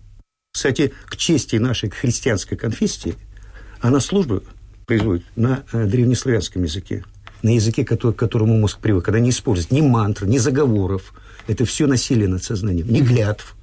[0.52, 3.14] Кстати, к чести нашей христианской конфессии,
[3.80, 4.42] она службу
[4.88, 7.04] производит на э, древнеславянском языке,
[7.42, 9.06] на языке, который, к которому мозг привык.
[9.10, 11.12] Она не использует ни мантр, ни заговоров.
[11.46, 13.54] Это все насилие над сознанием, ни клятв.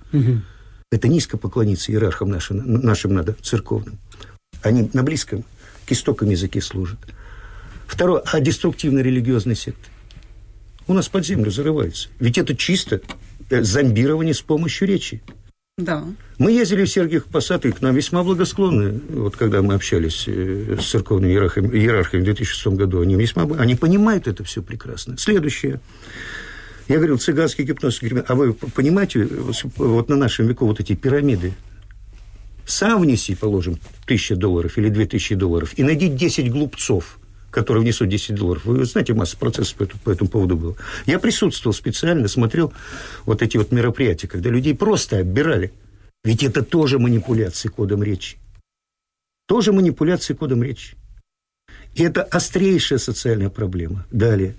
[0.92, 3.98] Это низко поклониться иерархам нашим, нашим надо, церковным.
[4.62, 5.44] Они на близком,
[5.86, 7.00] к истокам языке служат.
[7.88, 9.90] Второе, а деструктивные религиозные секты?
[10.88, 12.10] У нас под землю зарываются.
[12.20, 13.02] Ведь это чисто
[13.50, 15.24] э, зомбирование с помощью речи.
[15.78, 16.06] Да.
[16.38, 19.00] Мы ездили в Сергиев Посад, и к нам весьма благосклонны.
[19.10, 23.44] Вот когда мы общались э, с церковными иерархами, иерархами в 2006 году, они весьма...
[23.58, 25.18] Они понимают это все прекрасно.
[25.18, 25.80] Следующее.
[26.90, 28.02] Я говорил, цыганский гипноз.
[28.28, 29.28] А вы понимаете,
[29.78, 31.54] вот на нашем веку вот эти пирамиды,
[32.66, 37.20] сам внеси, положим, тысяча долларов или две тысячи долларов, и найди 10 глупцов,
[37.50, 38.66] которые внесут 10 долларов.
[38.66, 40.76] Вы знаете, масса процессов по этому, по этому поводу было.
[41.06, 42.74] Я присутствовал специально, смотрел
[43.26, 45.72] вот эти вот мероприятия, когда людей просто оббирали.
[46.26, 48.38] Ведь это тоже манипуляции кодом речи.
[49.48, 50.98] Тоже манипуляции кодом речи.
[51.94, 54.06] И это острейшая социальная проблема.
[54.12, 54.56] Далее.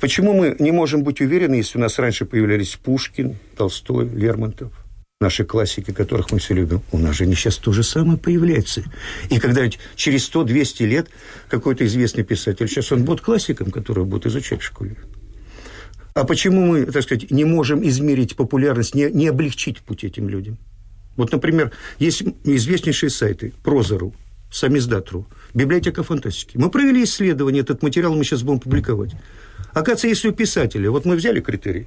[0.00, 4.72] Почему мы не можем быть уверены, если у нас раньше появлялись Пушкин, Толстой, Лермонтов,
[5.20, 8.84] наши классики, которых мы все любим, у нас же они сейчас то же самое появляются.
[9.28, 11.08] И когда через 100-200 лет
[11.48, 14.96] какой-то известный писатель, сейчас он будет классиком, которого будут изучать в школе.
[16.14, 20.58] А почему мы, так сказать, не можем измерить популярность, не, не облегчить путь этим людям?
[21.16, 24.14] Вот, например, есть известнейшие сайты Прозору,
[24.50, 26.56] Самиздат.ру, Библиотека фантастики.
[26.56, 29.12] Мы провели исследование, этот материал мы сейчас будем публиковать.
[29.70, 31.86] Оказывается, если у писателя, вот мы взяли критерий,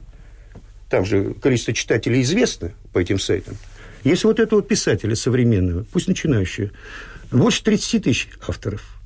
[0.90, 3.56] там же количество читателей известно по этим сайтам.
[4.04, 6.72] Если вот этого писателя современного, пусть начинающего,
[7.32, 9.00] больше 30 тысяч авторов,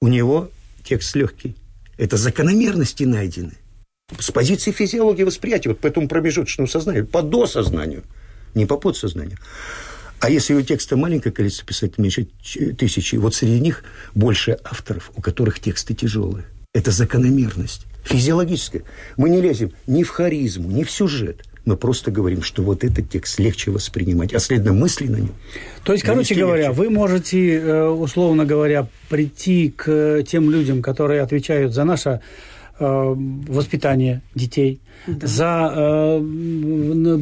[0.00, 0.50] у него
[0.82, 1.56] текст легкий.
[1.96, 3.52] Это закономерности найдены.
[4.18, 8.02] С позиции физиологии восприятия, вот по этому промежуточному сознанию, по досознанию,
[8.54, 9.38] не по подсознанию.
[10.20, 12.28] А если у текста маленькое количество писателей, меньше
[12.78, 13.82] тысячи, вот среди них
[14.14, 16.44] больше авторов, у которых тексты тяжелые.
[16.72, 18.82] Это закономерность физиологическая.
[19.16, 21.44] Мы не лезем ни в харизму, ни в сюжет.
[21.64, 25.34] Мы просто говорим, что вот этот текст легче воспринимать, а следовательно, мысли на нем.
[25.84, 26.82] То есть, короче говоря, легче.
[26.82, 32.20] вы можете, э, условно говоря, прийти к тем людям, которые отвечают за наше
[32.80, 33.14] э,
[33.48, 37.18] воспитание детей, за э,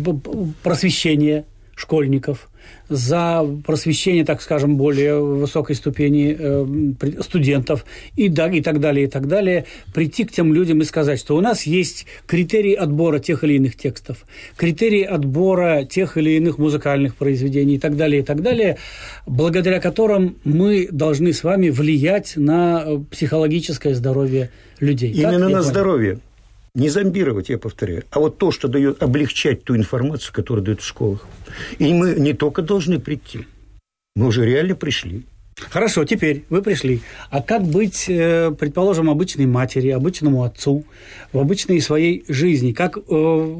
[0.62, 1.44] просвещение
[1.80, 2.50] школьников,
[2.88, 7.84] за просвещение, так скажем, более высокой ступени э, студентов
[8.16, 9.64] и, да, и так далее, и так далее,
[9.94, 13.76] прийти к тем людям и сказать, что у нас есть критерии отбора тех или иных
[13.76, 14.24] текстов,
[14.56, 18.76] критерии отбора тех или иных музыкальных произведений и так далее, и так далее,
[19.26, 25.14] благодаря которым мы должны с вами влиять на э, психологическое здоровье людей.
[25.14, 26.18] Так Именно я на здоровье.
[26.74, 30.86] Не зомбировать, я повторяю, а вот то, что дает облегчать ту информацию, которую дают в
[30.86, 31.26] школах.
[31.78, 33.46] И мы не только должны прийти,
[34.14, 35.24] мы уже реально пришли.
[35.68, 37.00] Хорошо, теперь вы пришли.
[37.30, 40.84] А как быть, э, предположим, обычной матери, обычному отцу
[41.32, 42.72] в обычной своей жизни?
[42.72, 43.00] Как э,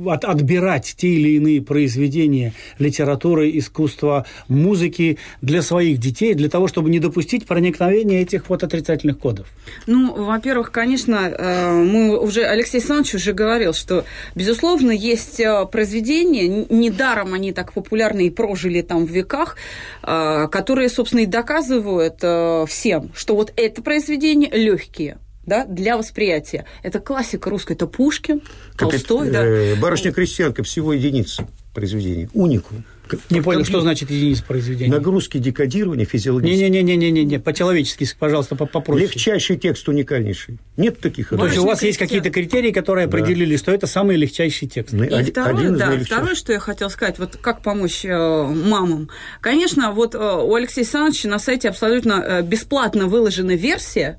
[0.07, 6.91] от, отбирать те или иные произведения литературы, искусства, музыки для своих детей, для того, чтобы
[6.91, 9.47] не допустить проникновения этих вот отрицательных кодов?
[9.87, 17.35] Ну, во-первых, конечно, э, мы уже, Алексей Александрович уже говорил, что, безусловно, есть произведения, недаром
[17.35, 19.57] они так популярны и прожили там в веках,
[20.03, 26.65] которые, собственно, и доказывают, показывают э, всем, что вот это произведение легкие да, для восприятия.
[26.83, 28.43] Это классика русская, это Пушкин.
[28.77, 29.31] Толстой.
[29.31, 29.45] Да.
[29.45, 32.29] Э, Барышня-крестьянка всего единица произведений.
[32.35, 32.85] Уникум.
[33.31, 34.91] Не понял, что значит единица произведения?
[34.91, 36.71] Нагрузки декодирования физиологические.
[36.71, 39.07] Не-не-не-не-не, по-человечески, пожалуйста, попроще.
[39.07, 40.59] Легчайший текст уникальнейший.
[40.77, 41.31] Нет таких.
[41.31, 43.17] То есть у вас есть какие-то критерии, которые да.
[43.17, 44.95] определили, что это самый легчайший текст.
[44.95, 49.11] И один, второе, один да, второе, что я хотел сказать, вот как помочь э, мамам.
[49.41, 54.19] Конечно, вот э, у Алексея Александровича на сайте абсолютно э, бесплатно выложена версия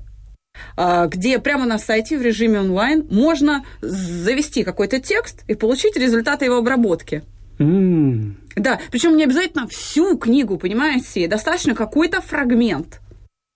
[0.76, 6.44] э, где прямо на сайте в режиме онлайн можно завести какой-то текст и получить результаты
[6.44, 7.22] его обработки.
[7.62, 8.32] Mm.
[8.56, 13.00] Да, причем не обязательно всю книгу, понимаете, достаточно какой-то фрагмент.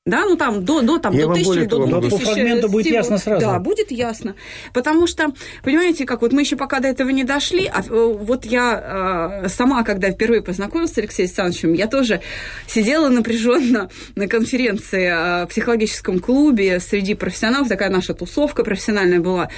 [0.06, 2.24] Да, ну там до, до, там, до тысячи, до двух тысяч.
[2.24, 2.98] По фрагменту будет всего.
[2.98, 3.44] ясно сразу.
[3.44, 4.36] Да, будет ясно.
[4.72, 5.32] Потому что,
[5.64, 9.48] понимаете, как вот мы еще пока до этого не дошли, а э, вот я э,
[9.48, 12.20] сама, когда впервые познакомилась с Алексеем Александровичем, я тоже
[12.68, 19.50] сидела напряженно на конференции э, в психологическом клубе среди профессионалов, такая наша тусовка профессиональная была.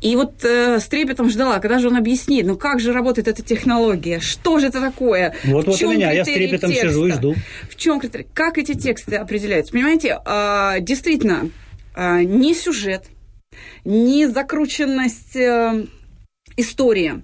[0.00, 3.42] И вот э, с трепетом ждала, когда же он объяснит, ну как же работает эта
[3.42, 5.34] технология, что же это такое?
[5.42, 6.88] Вот, вот у меня, я с трепетом текста?
[6.90, 7.34] сижу и жду.
[7.68, 8.28] В чем критерий?
[8.32, 9.72] Как эти тексты определяются?
[9.72, 11.50] Понимаете, знаете, а, действительно,
[11.94, 13.06] а, не сюжет,
[13.84, 15.86] не закрученность э,
[16.56, 17.22] истории,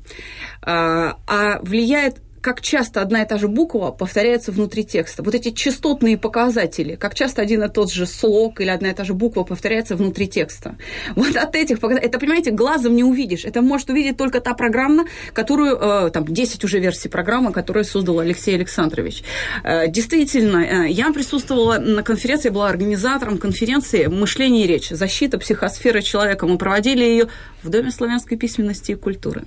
[0.62, 5.22] а, а влияет как часто одна и та же буква повторяется внутри текста.
[5.22, 9.04] Вот эти частотные показатели, как часто один и тот же слог или одна и та
[9.04, 10.74] же буква повторяется внутри текста.
[11.14, 13.44] Вот от этих показателей, это, понимаете, глазом не увидишь.
[13.44, 18.18] Это может увидеть только та программа, которую, э, там, 10 уже версий программы, которую создал
[18.18, 19.22] Алексей Александрович.
[19.62, 24.88] Э, действительно, э, я присутствовала на конференции, была организатором конференции «Мышление и речь.
[24.90, 26.48] Защита психосферы человека».
[26.48, 27.28] Мы проводили ее
[27.62, 29.44] в Доме славянской письменности и культуры.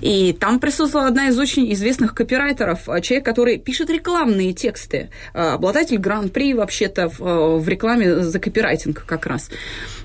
[0.00, 5.54] И там присутствовала одна из очень известных копирайтеров, а, человек, который пишет рекламные тексты, а,
[5.54, 9.50] обладатель гран-при вообще-то в, а, в рекламе за копирайтинг как раз.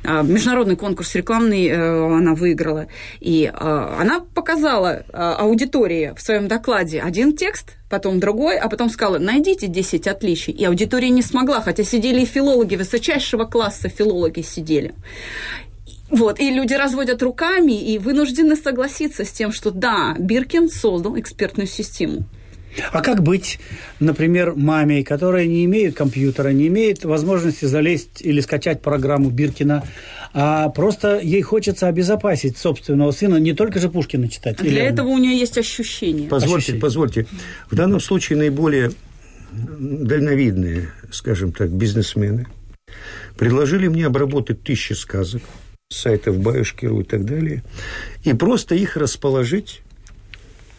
[0.03, 2.87] Международный конкурс рекламный э, она выиграла.
[3.19, 9.67] И она показала аудитории в своем докладе один текст, потом другой, а потом сказала, найдите
[9.67, 10.53] 10 отличий.
[10.53, 14.93] И аудитория не смогла, хотя сидели и филологи, высочайшего класса филологи сидели.
[16.09, 21.67] Вот, и люди разводят руками и вынуждены согласиться с тем, что да, Биркин создал экспертную
[21.67, 22.25] систему.
[22.91, 23.59] А как быть,
[23.99, 29.83] например, маме, которая не имеет компьютера, не имеет возможности залезть или скачать программу Биркина,
[30.33, 34.57] а просто ей хочется обезопасить собственного сына, не только же Пушкина читать.
[34.57, 34.81] Для или...
[34.81, 36.29] этого у нее есть ощущение.
[36.29, 36.81] Позвольте, ощущение.
[36.81, 37.25] позвольте.
[37.69, 38.91] В данном случае наиболее
[39.51, 42.45] дальновидные, скажем так, бизнесмены
[43.35, 45.41] предложили мне обработать тысячи сказок–
[45.91, 47.63] сайтов Баюшкиру и так далее,
[48.23, 49.81] и просто их расположить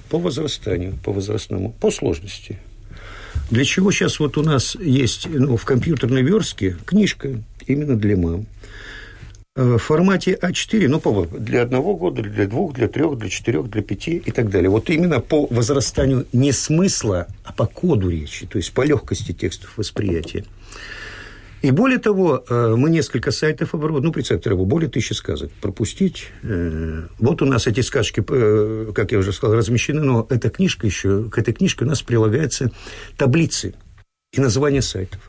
[0.09, 2.59] по возрастанию, по возрастному, по сложности.
[3.51, 8.47] Для чего сейчас вот у нас есть ну, в компьютерной верстке книжка именно для мам.
[9.57, 13.69] Э, в формате А4, ну, по, для одного года, для двух, для трех, для четырех,
[13.69, 14.71] для пяти и так далее.
[14.71, 19.77] Вот именно по возрастанию не смысла, а по коду речи, то есть по легкости текстов
[19.77, 20.45] восприятия.
[21.63, 26.29] И более того, э, мы несколько сайтов оборудовали, ну, представьте, его более тысячи сказок пропустить.
[26.43, 30.87] Э, вот у нас эти сказки, э, как я уже сказал, размещены, но эта книжка
[30.87, 32.71] еще, к этой книжке у нас прилагаются
[33.19, 33.75] таблицы
[34.33, 35.21] и названия сайтов.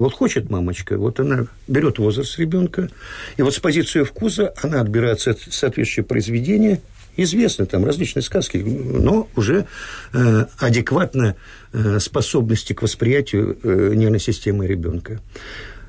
[0.00, 2.90] Вот хочет мамочка, вот она берет возраст ребенка,
[3.36, 6.80] и вот с позиции вкуса она отбирает соответствующее произведение–
[7.16, 9.66] Известны там различные сказки, но уже
[10.12, 11.36] э, адекватно
[11.72, 15.20] э, способности к восприятию э, нервной системы ребенка.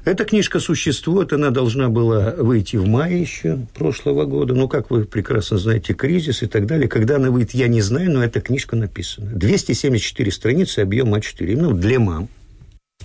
[0.03, 4.55] Эта книжка существует, она должна была выйти в мае еще прошлого года.
[4.55, 6.87] Ну, как вы прекрасно знаете, кризис и так далее.
[6.87, 9.29] Когда она выйдет, я не знаю, но эта книжка написана.
[9.35, 11.55] 274 страницы, объем А4.
[11.55, 12.29] Ну, для мам.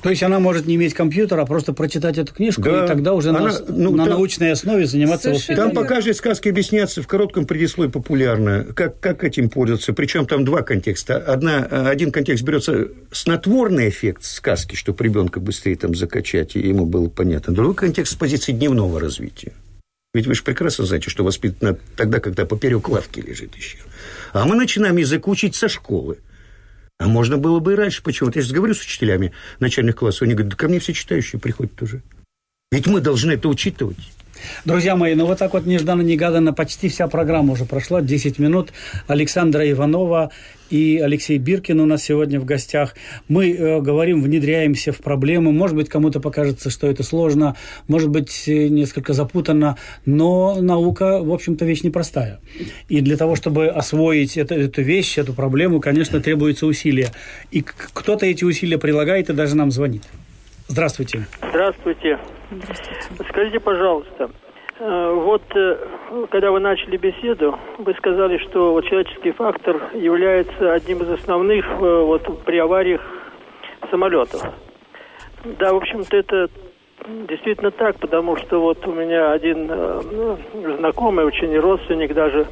[0.03, 2.85] То есть она может не иметь компьютера, а просто прочитать эту книжку, да.
[2.85, 5.75] и тогда уже она, на, ну, на там, научной основе заниматься воспитанием.
[5.75, 9.93] Там пока же сказки объясняются в коротком предисловии популярно, как, как этим пользоваться.
[9.93, 11.17] Причем там два контекста.
[11.17, 17.09] Одна, один контекст берется снотворный эффект сказки, чтобы ребенка быстрее там закачать, и ему было
[17.09, 17.55] понятно.
[17.55, 19.53] Другой контекст с позиции дневного развития.
[20.15, 23.79] Ведь вы же прекрасно знаете, что воспитано тогда, когда поперек лавки лежит еще.
[24.33, 26.19] А мы начинаем язык учить со школы.
[26.99, 28.03] А можно было бы и раньше.
[28.03, 28.31] Почему?
[28.35, 31.81] Я сейчас говорю с учителями начальных классов, они говорят, да ко мне все читающие приходят
[31.83, 32.03] уже.
[32.73, 33.99] Ведь мы должны это учитывать.
[34.65, 38.73] Друзья мои, ну вот так вот нежданно-негаданно почти вся программа уже прошла, 10 минут.
[39.07, 40.31] Александра Иванова
[40.71, 42.95] и Алексей Биркин у нас сегодня в гостях.
[43.29, 45.53] Мы э, говорим, внедряемся в проблемы.
[45.53, 47.57] Может быть, кому-то покажется, что это сложно,
[47.89, 52.41] может быть, э, несколько запутанно, но наука, в общем-то, вещь непростая.
[52.89, 57.09] И для того, чтобы освоить это, эту вещь, эту проблему, конечно, требуется усилия.
[57.51, 60.03] И кто-то эти усилия прилагает и даже нам звонит.
[60.69, 61.27] Здравствуйте.
[61.51, 62.19] Здравствуйте.
[63.31, 64.31] Скажите, пожалуйста,
[64.79, 65.77] вот э,
[66.31, 72.03] когда вы начали беседу, вы сказали, что вот человеческий фактор является одним из основных э,
[72.03, 73.01] вот, при авариях
[73.91, 74.43] самолетов.
[75.45, 76.51] Да, в общем-то, это
[77.29, 80.39] действительно так, потому что вот у меня один ну,
[80.79, 82.47] знакомый, очень родственник даже,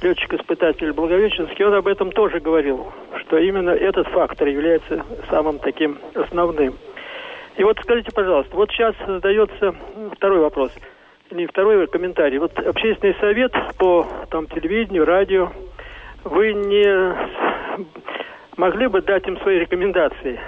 [0.00, 6.74] летчик-испытатель Благовещенский, он об этом тоже говорил, что именно этот фактор является самым таким основным.
[7.56, 9.74] И вот скажите, пожалуйста, вот сейчас задается
[10.14, 10.70] второй вопрос,
[11.30, 12.38] или второй комментарий.
[12.38, 15.50] Вот общественный совет по там, телевидению, радио,
[16.24, 17.14] вы не
[18.56, 20.40] могли бы дать им свои рекомендации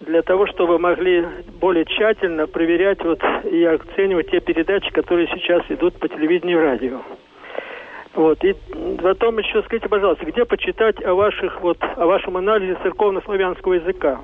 [0.00, 1.26] для того, чтобы могли
[1.60, 7.00] более тщательно проверять вот, и оценивать те передачи, которые сейчас идут по телевидению и радио.
[8.14, 8.42] Вот.
[8.44, 8.54] И
[9.02, 14.20] потом еще скажите, пожалуйста, где почитать о ваших вот о вашем анализе церковно-славянского языка?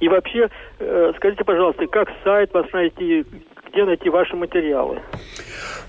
[0.00, 0.48] И вообще,
[0.80, 3.24] э, скажите, пожалуйста, как сайт вас найти,
[3.72, 5.00] где найти ваши материалы?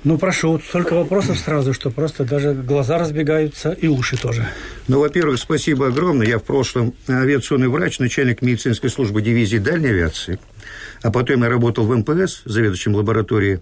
[0.04, 4.48] Ну, прошу, столько вопросов сразу, что просто даже глаза разбегаются и уши тоже.
[4.88, 6.28] Ну, во-первых, спасибо огромное.
[6.28, 10.40] Я в прошлом авиационный врач, начальник медицинской службы дивизии дальней авиации.
[11.02, 13.60] А потом я работал в МПС, заведующим лабораторией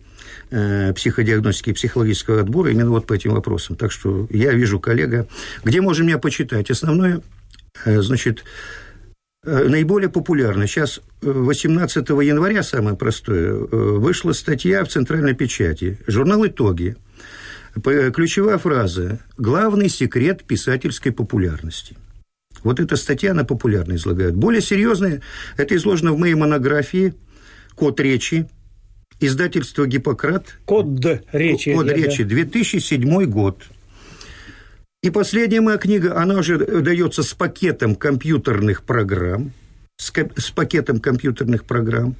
[0.51, 3.75] э, психодиагностики и психологического отбора именно вот по этим вопросам.
[3.75, 5.27] Так что я вижу коллега.
[5.63, 6.69] Где можно меня почитать?
[6.69, 7.21] Основное,
[7.85, 8.43] э, значит,
[9.43, 10.67] наиболее популярны.
[10.67, 15.99] Сейчас 18 э, января, самое простое, э, вышла статья в центральной печати.
[16.07, 16.95] Журнал «Итоги».
[17.73, 21.95] Ключевая фраза «Главный секрет писательской популярности».
[22.63, 24.35] Вот эта статья, она популярно излагает.
[24.35, 25.21] Более серьезная,
[25.57, 27.15] это изложено в моей монографии
[27.75, 28.47] «Код речи»,
[29.19, 30.57] издательство «Гиппократ».
[30.65, 30.87] Код
[31.31, 31.73] речи.
[31.73, 33.63] Код речи, 2007 год.
[35.03, 39.51] И последняя моя книга, она уже дается с пакетом компьютерных программ,
[39.97, 42.15] с, с пакетом компьютерных программ,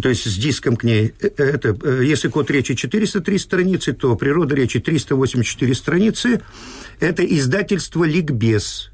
[0.00, 1.12] то есть с диском к ней.
[1.20, 6.40] Э, это, э, если код речи 403 страницы, то природа речи 384 страницы.
[6.98, 8.90] Это издательство «Ликбез».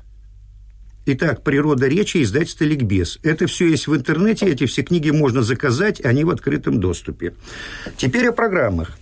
[1.07, 3.21] Итак, «Природа речи», издательство «Ликбез».
[3.23, 7.35] Это все есть в интернете, эти все книги можно заказать, они в открытом доступе.
[7.97, 8.99] Теперь о программах.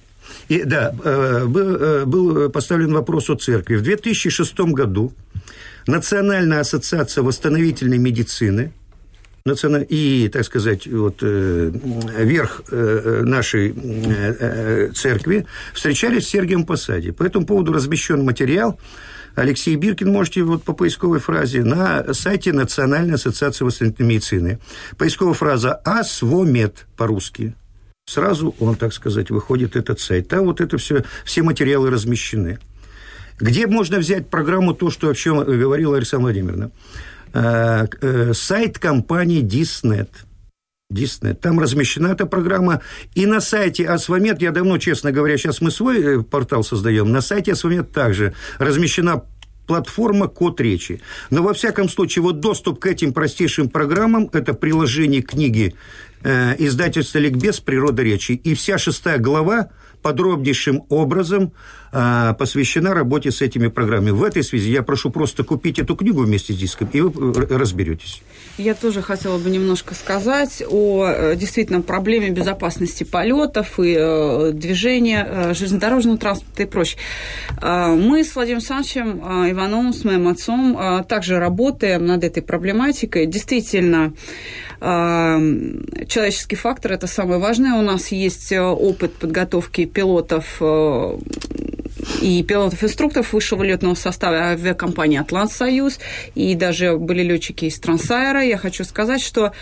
[0.49, 3.77] И, да, э, э, был поставлен вопрос о церкви.
[3.77, 5.13] В 2006 году
[5.87, 8.73] Национальная ассоциация восстановительной медицины
[9.89, 11.71] и, так сказать, вот, э,
[12.19, 13.73] верх нашей
[14.93, 17.13] церкви встречались в Сергием Посаде.
[17.13, 18.79] По этому поводу размещен материал.
[19.37, 24.59] Алексей Биркин, можете вот по поисковой фразе на сайте Национальной ассоциации восстановительной медицины.
[24.99, 27.55] Поисковая фраза «АСВОМЕД» по-русски–
[28.09, 30.29] сразу он, так сказать, выходит этот сайт.
[30.29, 32.59] Там вот это все, все материалы размещены.
[33.39, 36.71] Где можно взять программу, то, что, о чем говорила Александра Владимировна?
[37.35, 40.09] Э, э, сайт компании Disnet.
[40.91, 41.35] Disnet.
[41.35, 42.81] Там размещена эта программа.
[43.15, 47.21] И на сайте Асвамед, я давно, честно говоря, сейчас мы свой э, портал создаем, на
[47.21, 49.23] сайте Асвамед также размещена
[49.67, 51.03] платформа «Код речи».
[51.29, 55.75] Но, во всяком случае, вот доступ к этим простейшим программам– это приложение книги
[56.23, 57.61] э, издательства «Ликбез.
[57.61, 58.33] Природа речи».
[58.33, 59.71] И вся шестая глава
[60.03, 61.53] подробнейшим образом
[61.91, 64.11] посвящена работе с этими программами.
[64.11, 68.23] В этой связи я прошу просто купить эту книгу вместе с диском, и вы разберетесь.
[68.59, 75.25] Я тоже хотела бы немножко сказать о э, действительно проблеме безопасности полетов и э, движения
[75.29, 76.99] э, железнодорожного транспорта и прочее.
[77.63, 83.27] Э, мы с Владимиром Александровичем э, Ивановым, с моим отцом, также работаем над этой проблематикой.
[83.27, 84.13] Действительно,
[84.81, 87.75] человеческий фактор– это самое важное.
[87.75, 90.61] У нас есть опыт подготовки пилотов
[92.21, 95.99] и пилотов-инструкторов высшего летного состава авиакомпании «Атлант Союз»,
[96.35, 98.43] и даже были летчики из Трансайра.
[98.45, 99.53] Я хочу сказать, что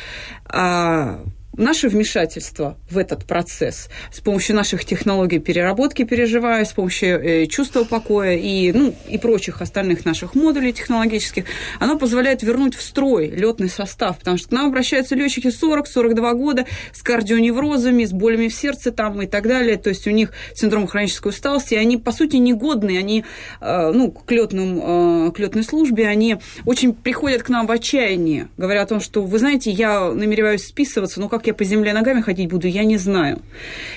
[1.56, 3.88] наше вмешательство в этот процесс.
[4.12, 9.62] С помощью наших технологий переработки переживая, с помощью э, чувства покоя и, ну, и прочих
[9.62, 11.44] остальных наших модулей технологических,
[11.80, 16.66] оно позволяет вернуть в строй летный состав, потому что к нам обращаются летчики 40-42 года
[16.92, 20.86] с кардионеврозами, с болями в сердце там и так далее, то есть у них синдром
[20.86, 23.24] хронической усталости, и они, по сути, негодные, они,
[23.60, 28.48] э, ну, к, летным, э, к летной службе, они очень приходят к нам в отчаянии,
[28.56, 32.20] говоря о том, что, вы знаете, я намереваюсь списываться, но как я по земле ногами
[32.20, 33.40] ходить буду, я не знаю.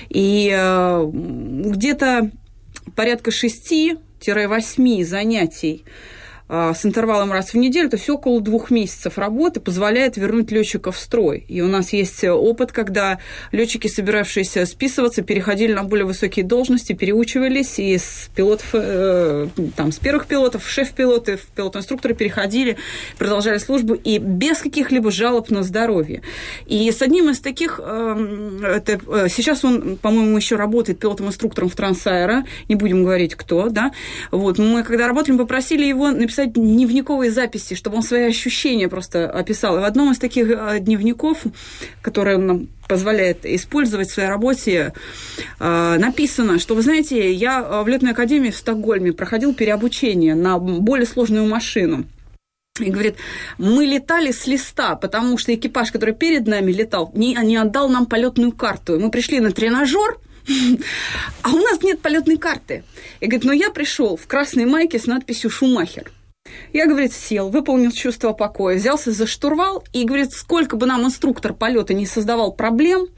[0.08, 2.30] И э, где-то
[2.94, 6.19] порядка шести-восьми занятий а,
[6.50, 10.98] с интервалом раз в неделю, то есть около двух месяцев работы позволяет вернуть летчика в
[10.98, 11.44] строй.
[11.46, 13.18] И у нас есть опыт, когда
[13.52, 19.98] летчики, собиравшиеся списываться, переходили на более высокие должности, переучивались, и с пилотов, э, там, с
[19.98, 22.76] первых пилотов, шеф-пилоты, пилот-инструкторы переходили,
[23.16, 26.22] продолжали службу, и без каких-либо жалоб на здоровье.
[26.66, 32.44] И с одним из таких, это, э, сейчас он, по-моему, еще работает пилотом-инструктором в Трансайра,
[32.68, 33.92] не будем говорить кто, да,
[34.30, 39.30] вот, мы когда работали, попросили его написать написать дневниковые записи, чтобы он свои ощущения просто
[39.30, 39.76] описал.
[39.76, 41.44] И в одном из таких э, дневников,
[42.02, 44.92] который он нам позволяет использовать в своей работе,
[45.58, 50.58] э, написано, что, вы знаете, я э, в летной академии в Стокгольме проходил переобучение на
[50.58, 52.04] более сложную машину.
[52.78, 53.16] И говорит,
[53.58, 58.06] мы летали с листа, потому что экипаж, который перед нами летал, не, не отдал нам
[58.06, 58.98] полетную карту.
[58.98, 60.18] Мы пришли на тренажер,
[61.42, 62.84] а у нас нет полетной карты.
[63.20, 66.10] И говорит, но я пришел в красной майке с надписью «Шумахер».
[66.72, 71.54] Я, говорит, сел, выполнил чувство покоя, взялся за штурвал и, говорит, сколько бы нам инструктор
[71.54, 73.08] полета не создавал проблем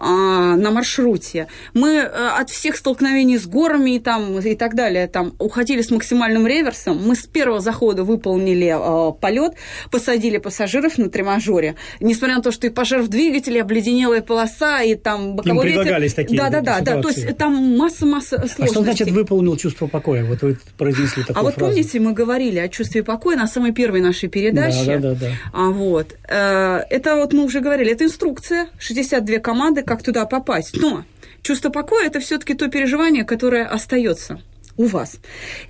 [0.00, 5.34] на маршруте, мы а, от всех столкновений с горами и, там, и так далее там,
[5.38, 7.00] уходили с максимальным реверсом.
[7.04, 9.54] Мы с первого захода выполнили а, полет,
[9.90, 11.76] посадили пассажиров на тренажере.
[12.00, 16.12] Несмотря на то, что и пожар в двигателе, обледенелая полоса, и там боковой Им ветер.
[16.14, 17.02] такие Да, да, да, да.
[17.02, 18.64] То есть там масса-масса сложностей.
[18.64, 20.24] А что значит выполнил чувство покоя?
[20.24, 21.70] Вот вы произнесли такую А вот фразу.
[21.70, 24.84] помните, мы говорили о чувстве покоя на самой первой нашей передаче.
[24.86, 25.14] Да, да, да.
[25.14, 25.26] да.
[25.52, 26.16] А, вот.
[26.28, 30.76] Э, это вот мы уже говорили, это инструкция, 62 команды, как туда попасть.
[30.76, 31.04] Но
[31.42, 34.40] чувство покоя– это все таки то переживание, которое остается
[34.76, 35.18] у вас.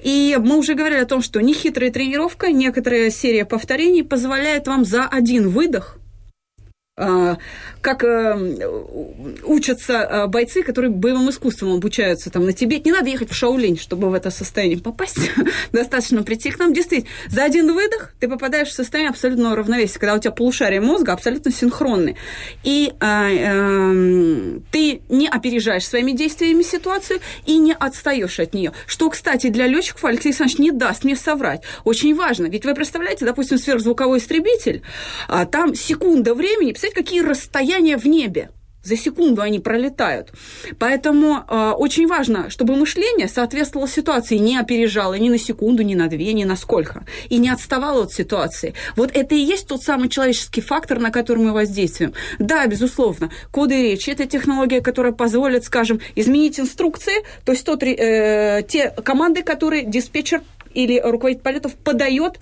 [0.02, 5.04] И мы уже говорили о том, что нехитрая тренировка, некоторая серия повторений позволяет вам за
[5.06, 5.97] один выдох
[7.80, 12.84] как э, учатся э, бойцы, которые боевым искусством обучаются там на Тибет.
[12.84, 15.18] Не надо ехать в Шаолинь, чтобы в это состояние попасть.
[15.72, 16.72] Достаточно прийти к нам.
[16.72, 21.12] Действительно, за один выдох ты попадаешь в состояние абсолютного равновесия, когда у тебя полушарие мозга
[21.12, 22.16] абсолютно синхронны.
[22.64, 28.72] И э, э, ты не опережаешь своими действиями ситуацию и не отстаешь от нее.
[28.86, 31.62] Что, кстати, для летчиков Алексей Александрович не даст мне соврать.
[31.84, 32.46] Очень важно.
[32.46, 34.82] Ведь вы представляете, допустим, сверхзвуковой истребитель,
[35.28, 38.50] а там секунда времени, представляете, какие расстояния в небе.
[38.84, 40.30] За секунду они пролетают.
[40.78, 46.06] Поэтому э, очень важно, чтобы мышление соответствовало ситуации, не опережало ни на секунду, ни на
[46.06, 47.04] две, ни на сколько.
[47.28, 48.74] И не отставало от ситуации.
[48.96, 52.14] Вот это и есть тот самый человеческий фактор, на который мы воздействуем.
[52.38, 58.62] Да, безусловно, коды речи– это технология, которая позволит, скажем, изменить инструкции, то есть тот, э,
[58.66, 60.40] те команды, которые диспетчер
[60.72, 62.38] или руководитель полетов подает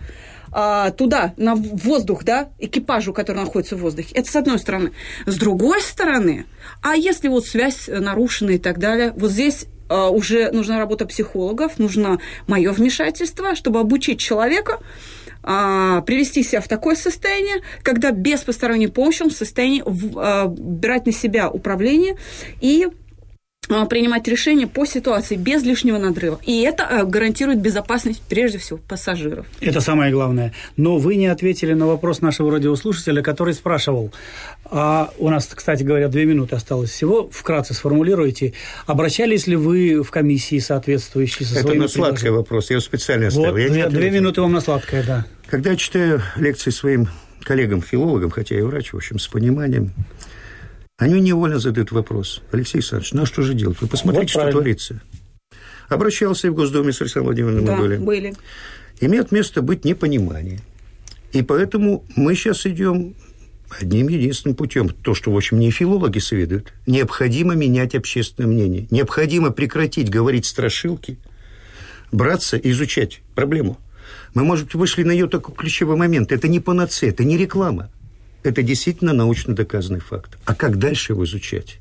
[0.53, 4.15] а, туда, на воздух, да, экипажу, который находится в воздухе.
[4.15, 4.93] Это с одной стороны.
[5.27, 6.47] С другой стороны,
[6.83, 11.79] а если вот связь нарушена и так далее, вот здесь а, уже нужна работа психологов,
[11.79, 14.79] нужно мое вмешательство, чтобы обучить человека
[15.43, 19.83] а, привести себя в такое состояние, когда без посторонней помощи он в состоянии
[20.17, 22.17] а, брать на себя управление
[22.61, 22.89] и
[23.69, 26.41] принимать решения по ситуации без лишнего надрыва.
[26.45, 29.47] И это э, гарантирует безопасность, прежде всего, пассажиров.
[29.61, 30.53] Это самое главное.
[30.77, 34.13] Но вы не ответили на вопрос нашего радиослушателя, который спрашивал,
[34.65, 38.53] а у нас, кстати говоря, две минуты осталось всего, вкратце сформулируйте,
[38.87, 43.53] обращались ли вы в комиссии соответствующие со Это на сладкий вопрос, я его специально оставил.
[43.53, 45.27] Вот, я две, две минуты вам на сладкое, да.
[45.47, 47.09] Когда я читаю лекции своим
[47.43, 49.93] коллегам-филологам, хотя я врач, в общем, с пониманием,
[50.99, 52.43] они невольно задают вопрос.
[52.53, 53.81] Алексей Александрович, ну а что же делать?
[53.81, 54.61] Вы посмотрите, вот что правильно.
[54.61, 55.03] творится.
[55.89, 57.97] Обращался и в Госдуме с Александром Владимировной да, были.
[57.97, 58.35] были.
[59.01, 60.61] Имеет место быть непонимание.
[61.33, 63.15] И поэтому мы сейчас идем
[63.69, 64.89] одним единственным путем.
[64.89, 66.73] То, что, в общем, не филологи советуют.
[66.87, 68.87] Необходимо менять общественное мнение.
[68.91, 71.19] Необходимо прекратить говорить страшилки,
[72.11, 73.79] браться и изучать проблему.
[74.35, 76.33] Мы, может быть, вышли на ее такой ключевой момент.
[76.33, 77.91] Это не панацея, это не реклама.
[78.47, 80.39] Это действительно научно доказанный факт.
[80.45, 81.79] А как дальше его изучать?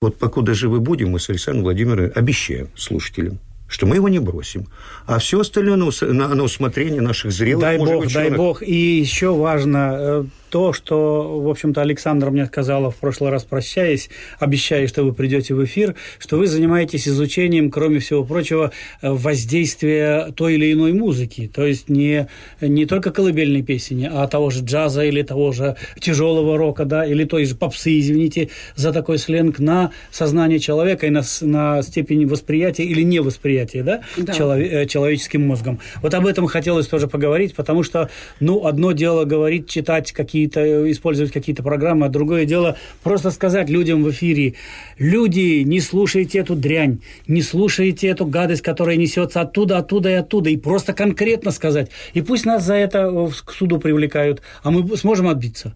[0.00, 3.38] Вот покуда живы будем, мы с Александром Владимировной обещаем слушателям,
[3.68, 4.68] что мы его не бросим.
[5.06, 8.12] А все остальное на, на, на усмотрение наших зрелых Дай бог, ученых.
[8.14, 8.62] дай бог.
[8.62, 14.10] И еще важно, э, то, что, в общем-то, Александра мне сказала в прошлый раз, прощаясь,
[14.38, 20.54] обещая, что вы придете в эфир, что вы занимаетесь изучением, кроме всего прочего, воздействия той
[20.54, 21.50] или иной музыки.
[21.52, 22.28] То есть не,
[22.60, 27.24] не только колыбельной песни, а того же джаза или того же тяжелого рока, да, или
[27.24, 32.84] той же попсы, извините за такой сленг, на сознание человека и на, на степень восприятия
[32.84, 34.32] или невосприятия, да, да.
[34.32, 35.78] Человек, э, человеческим мозгом.
[36.02, 40.12] Вот об этом хотелось тоже поговорить, потому что, ну, одно дело говорить, читать
[40.48, 44.54] какие-то, использовать какие-то программы, а другое дело просто сказать людям в эфире,
[44.98, 50.50] люди, не слушайте эту дрянь, не слушайте эту гадость, которая несется оттуда, оттуда и оттуда,
[50.50, 51.90] и просто конкретно сказать.
[52.14, 55.74] И пусть нас за это к суду привлекают, а мы сможем отбиться.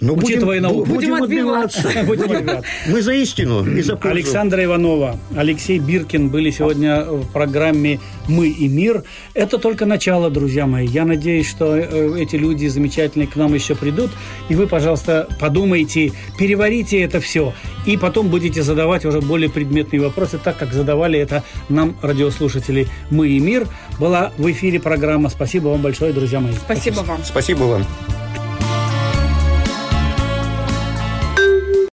[0.00, 0.86] Ну, Учитывая будем, науку.
[0.86, 1.90] Будем отбиваться.
[2.86, 4.16] Мы за истину и за пользу.
[4.16, 9.04] Александра Иванова, Алексей Биркин были сегодня в программе «Мы и мир».
[9.34, 10.86] Это только начало, друзья мои.
[10.86, 14.10] Я надеюсь, что э, эти люди замечательные к нам еще придут.
[14.48, 17.52] И вы, пожалуйста, подумайте, переварите это все.
[17.84, 23.28] И потом будете задавать уже более предметные вопросы, так как задавали это нам радиослушатели «Мы
[23.28, 23.66] и мир».
[23.98, 25.28] Была в эфире программа.
[25.28, 26.54] Спасибо вам большое, друзья мои.
[26.54, 27.20] Спасибо вам.
[27.22, 27.86] Спасибо вам.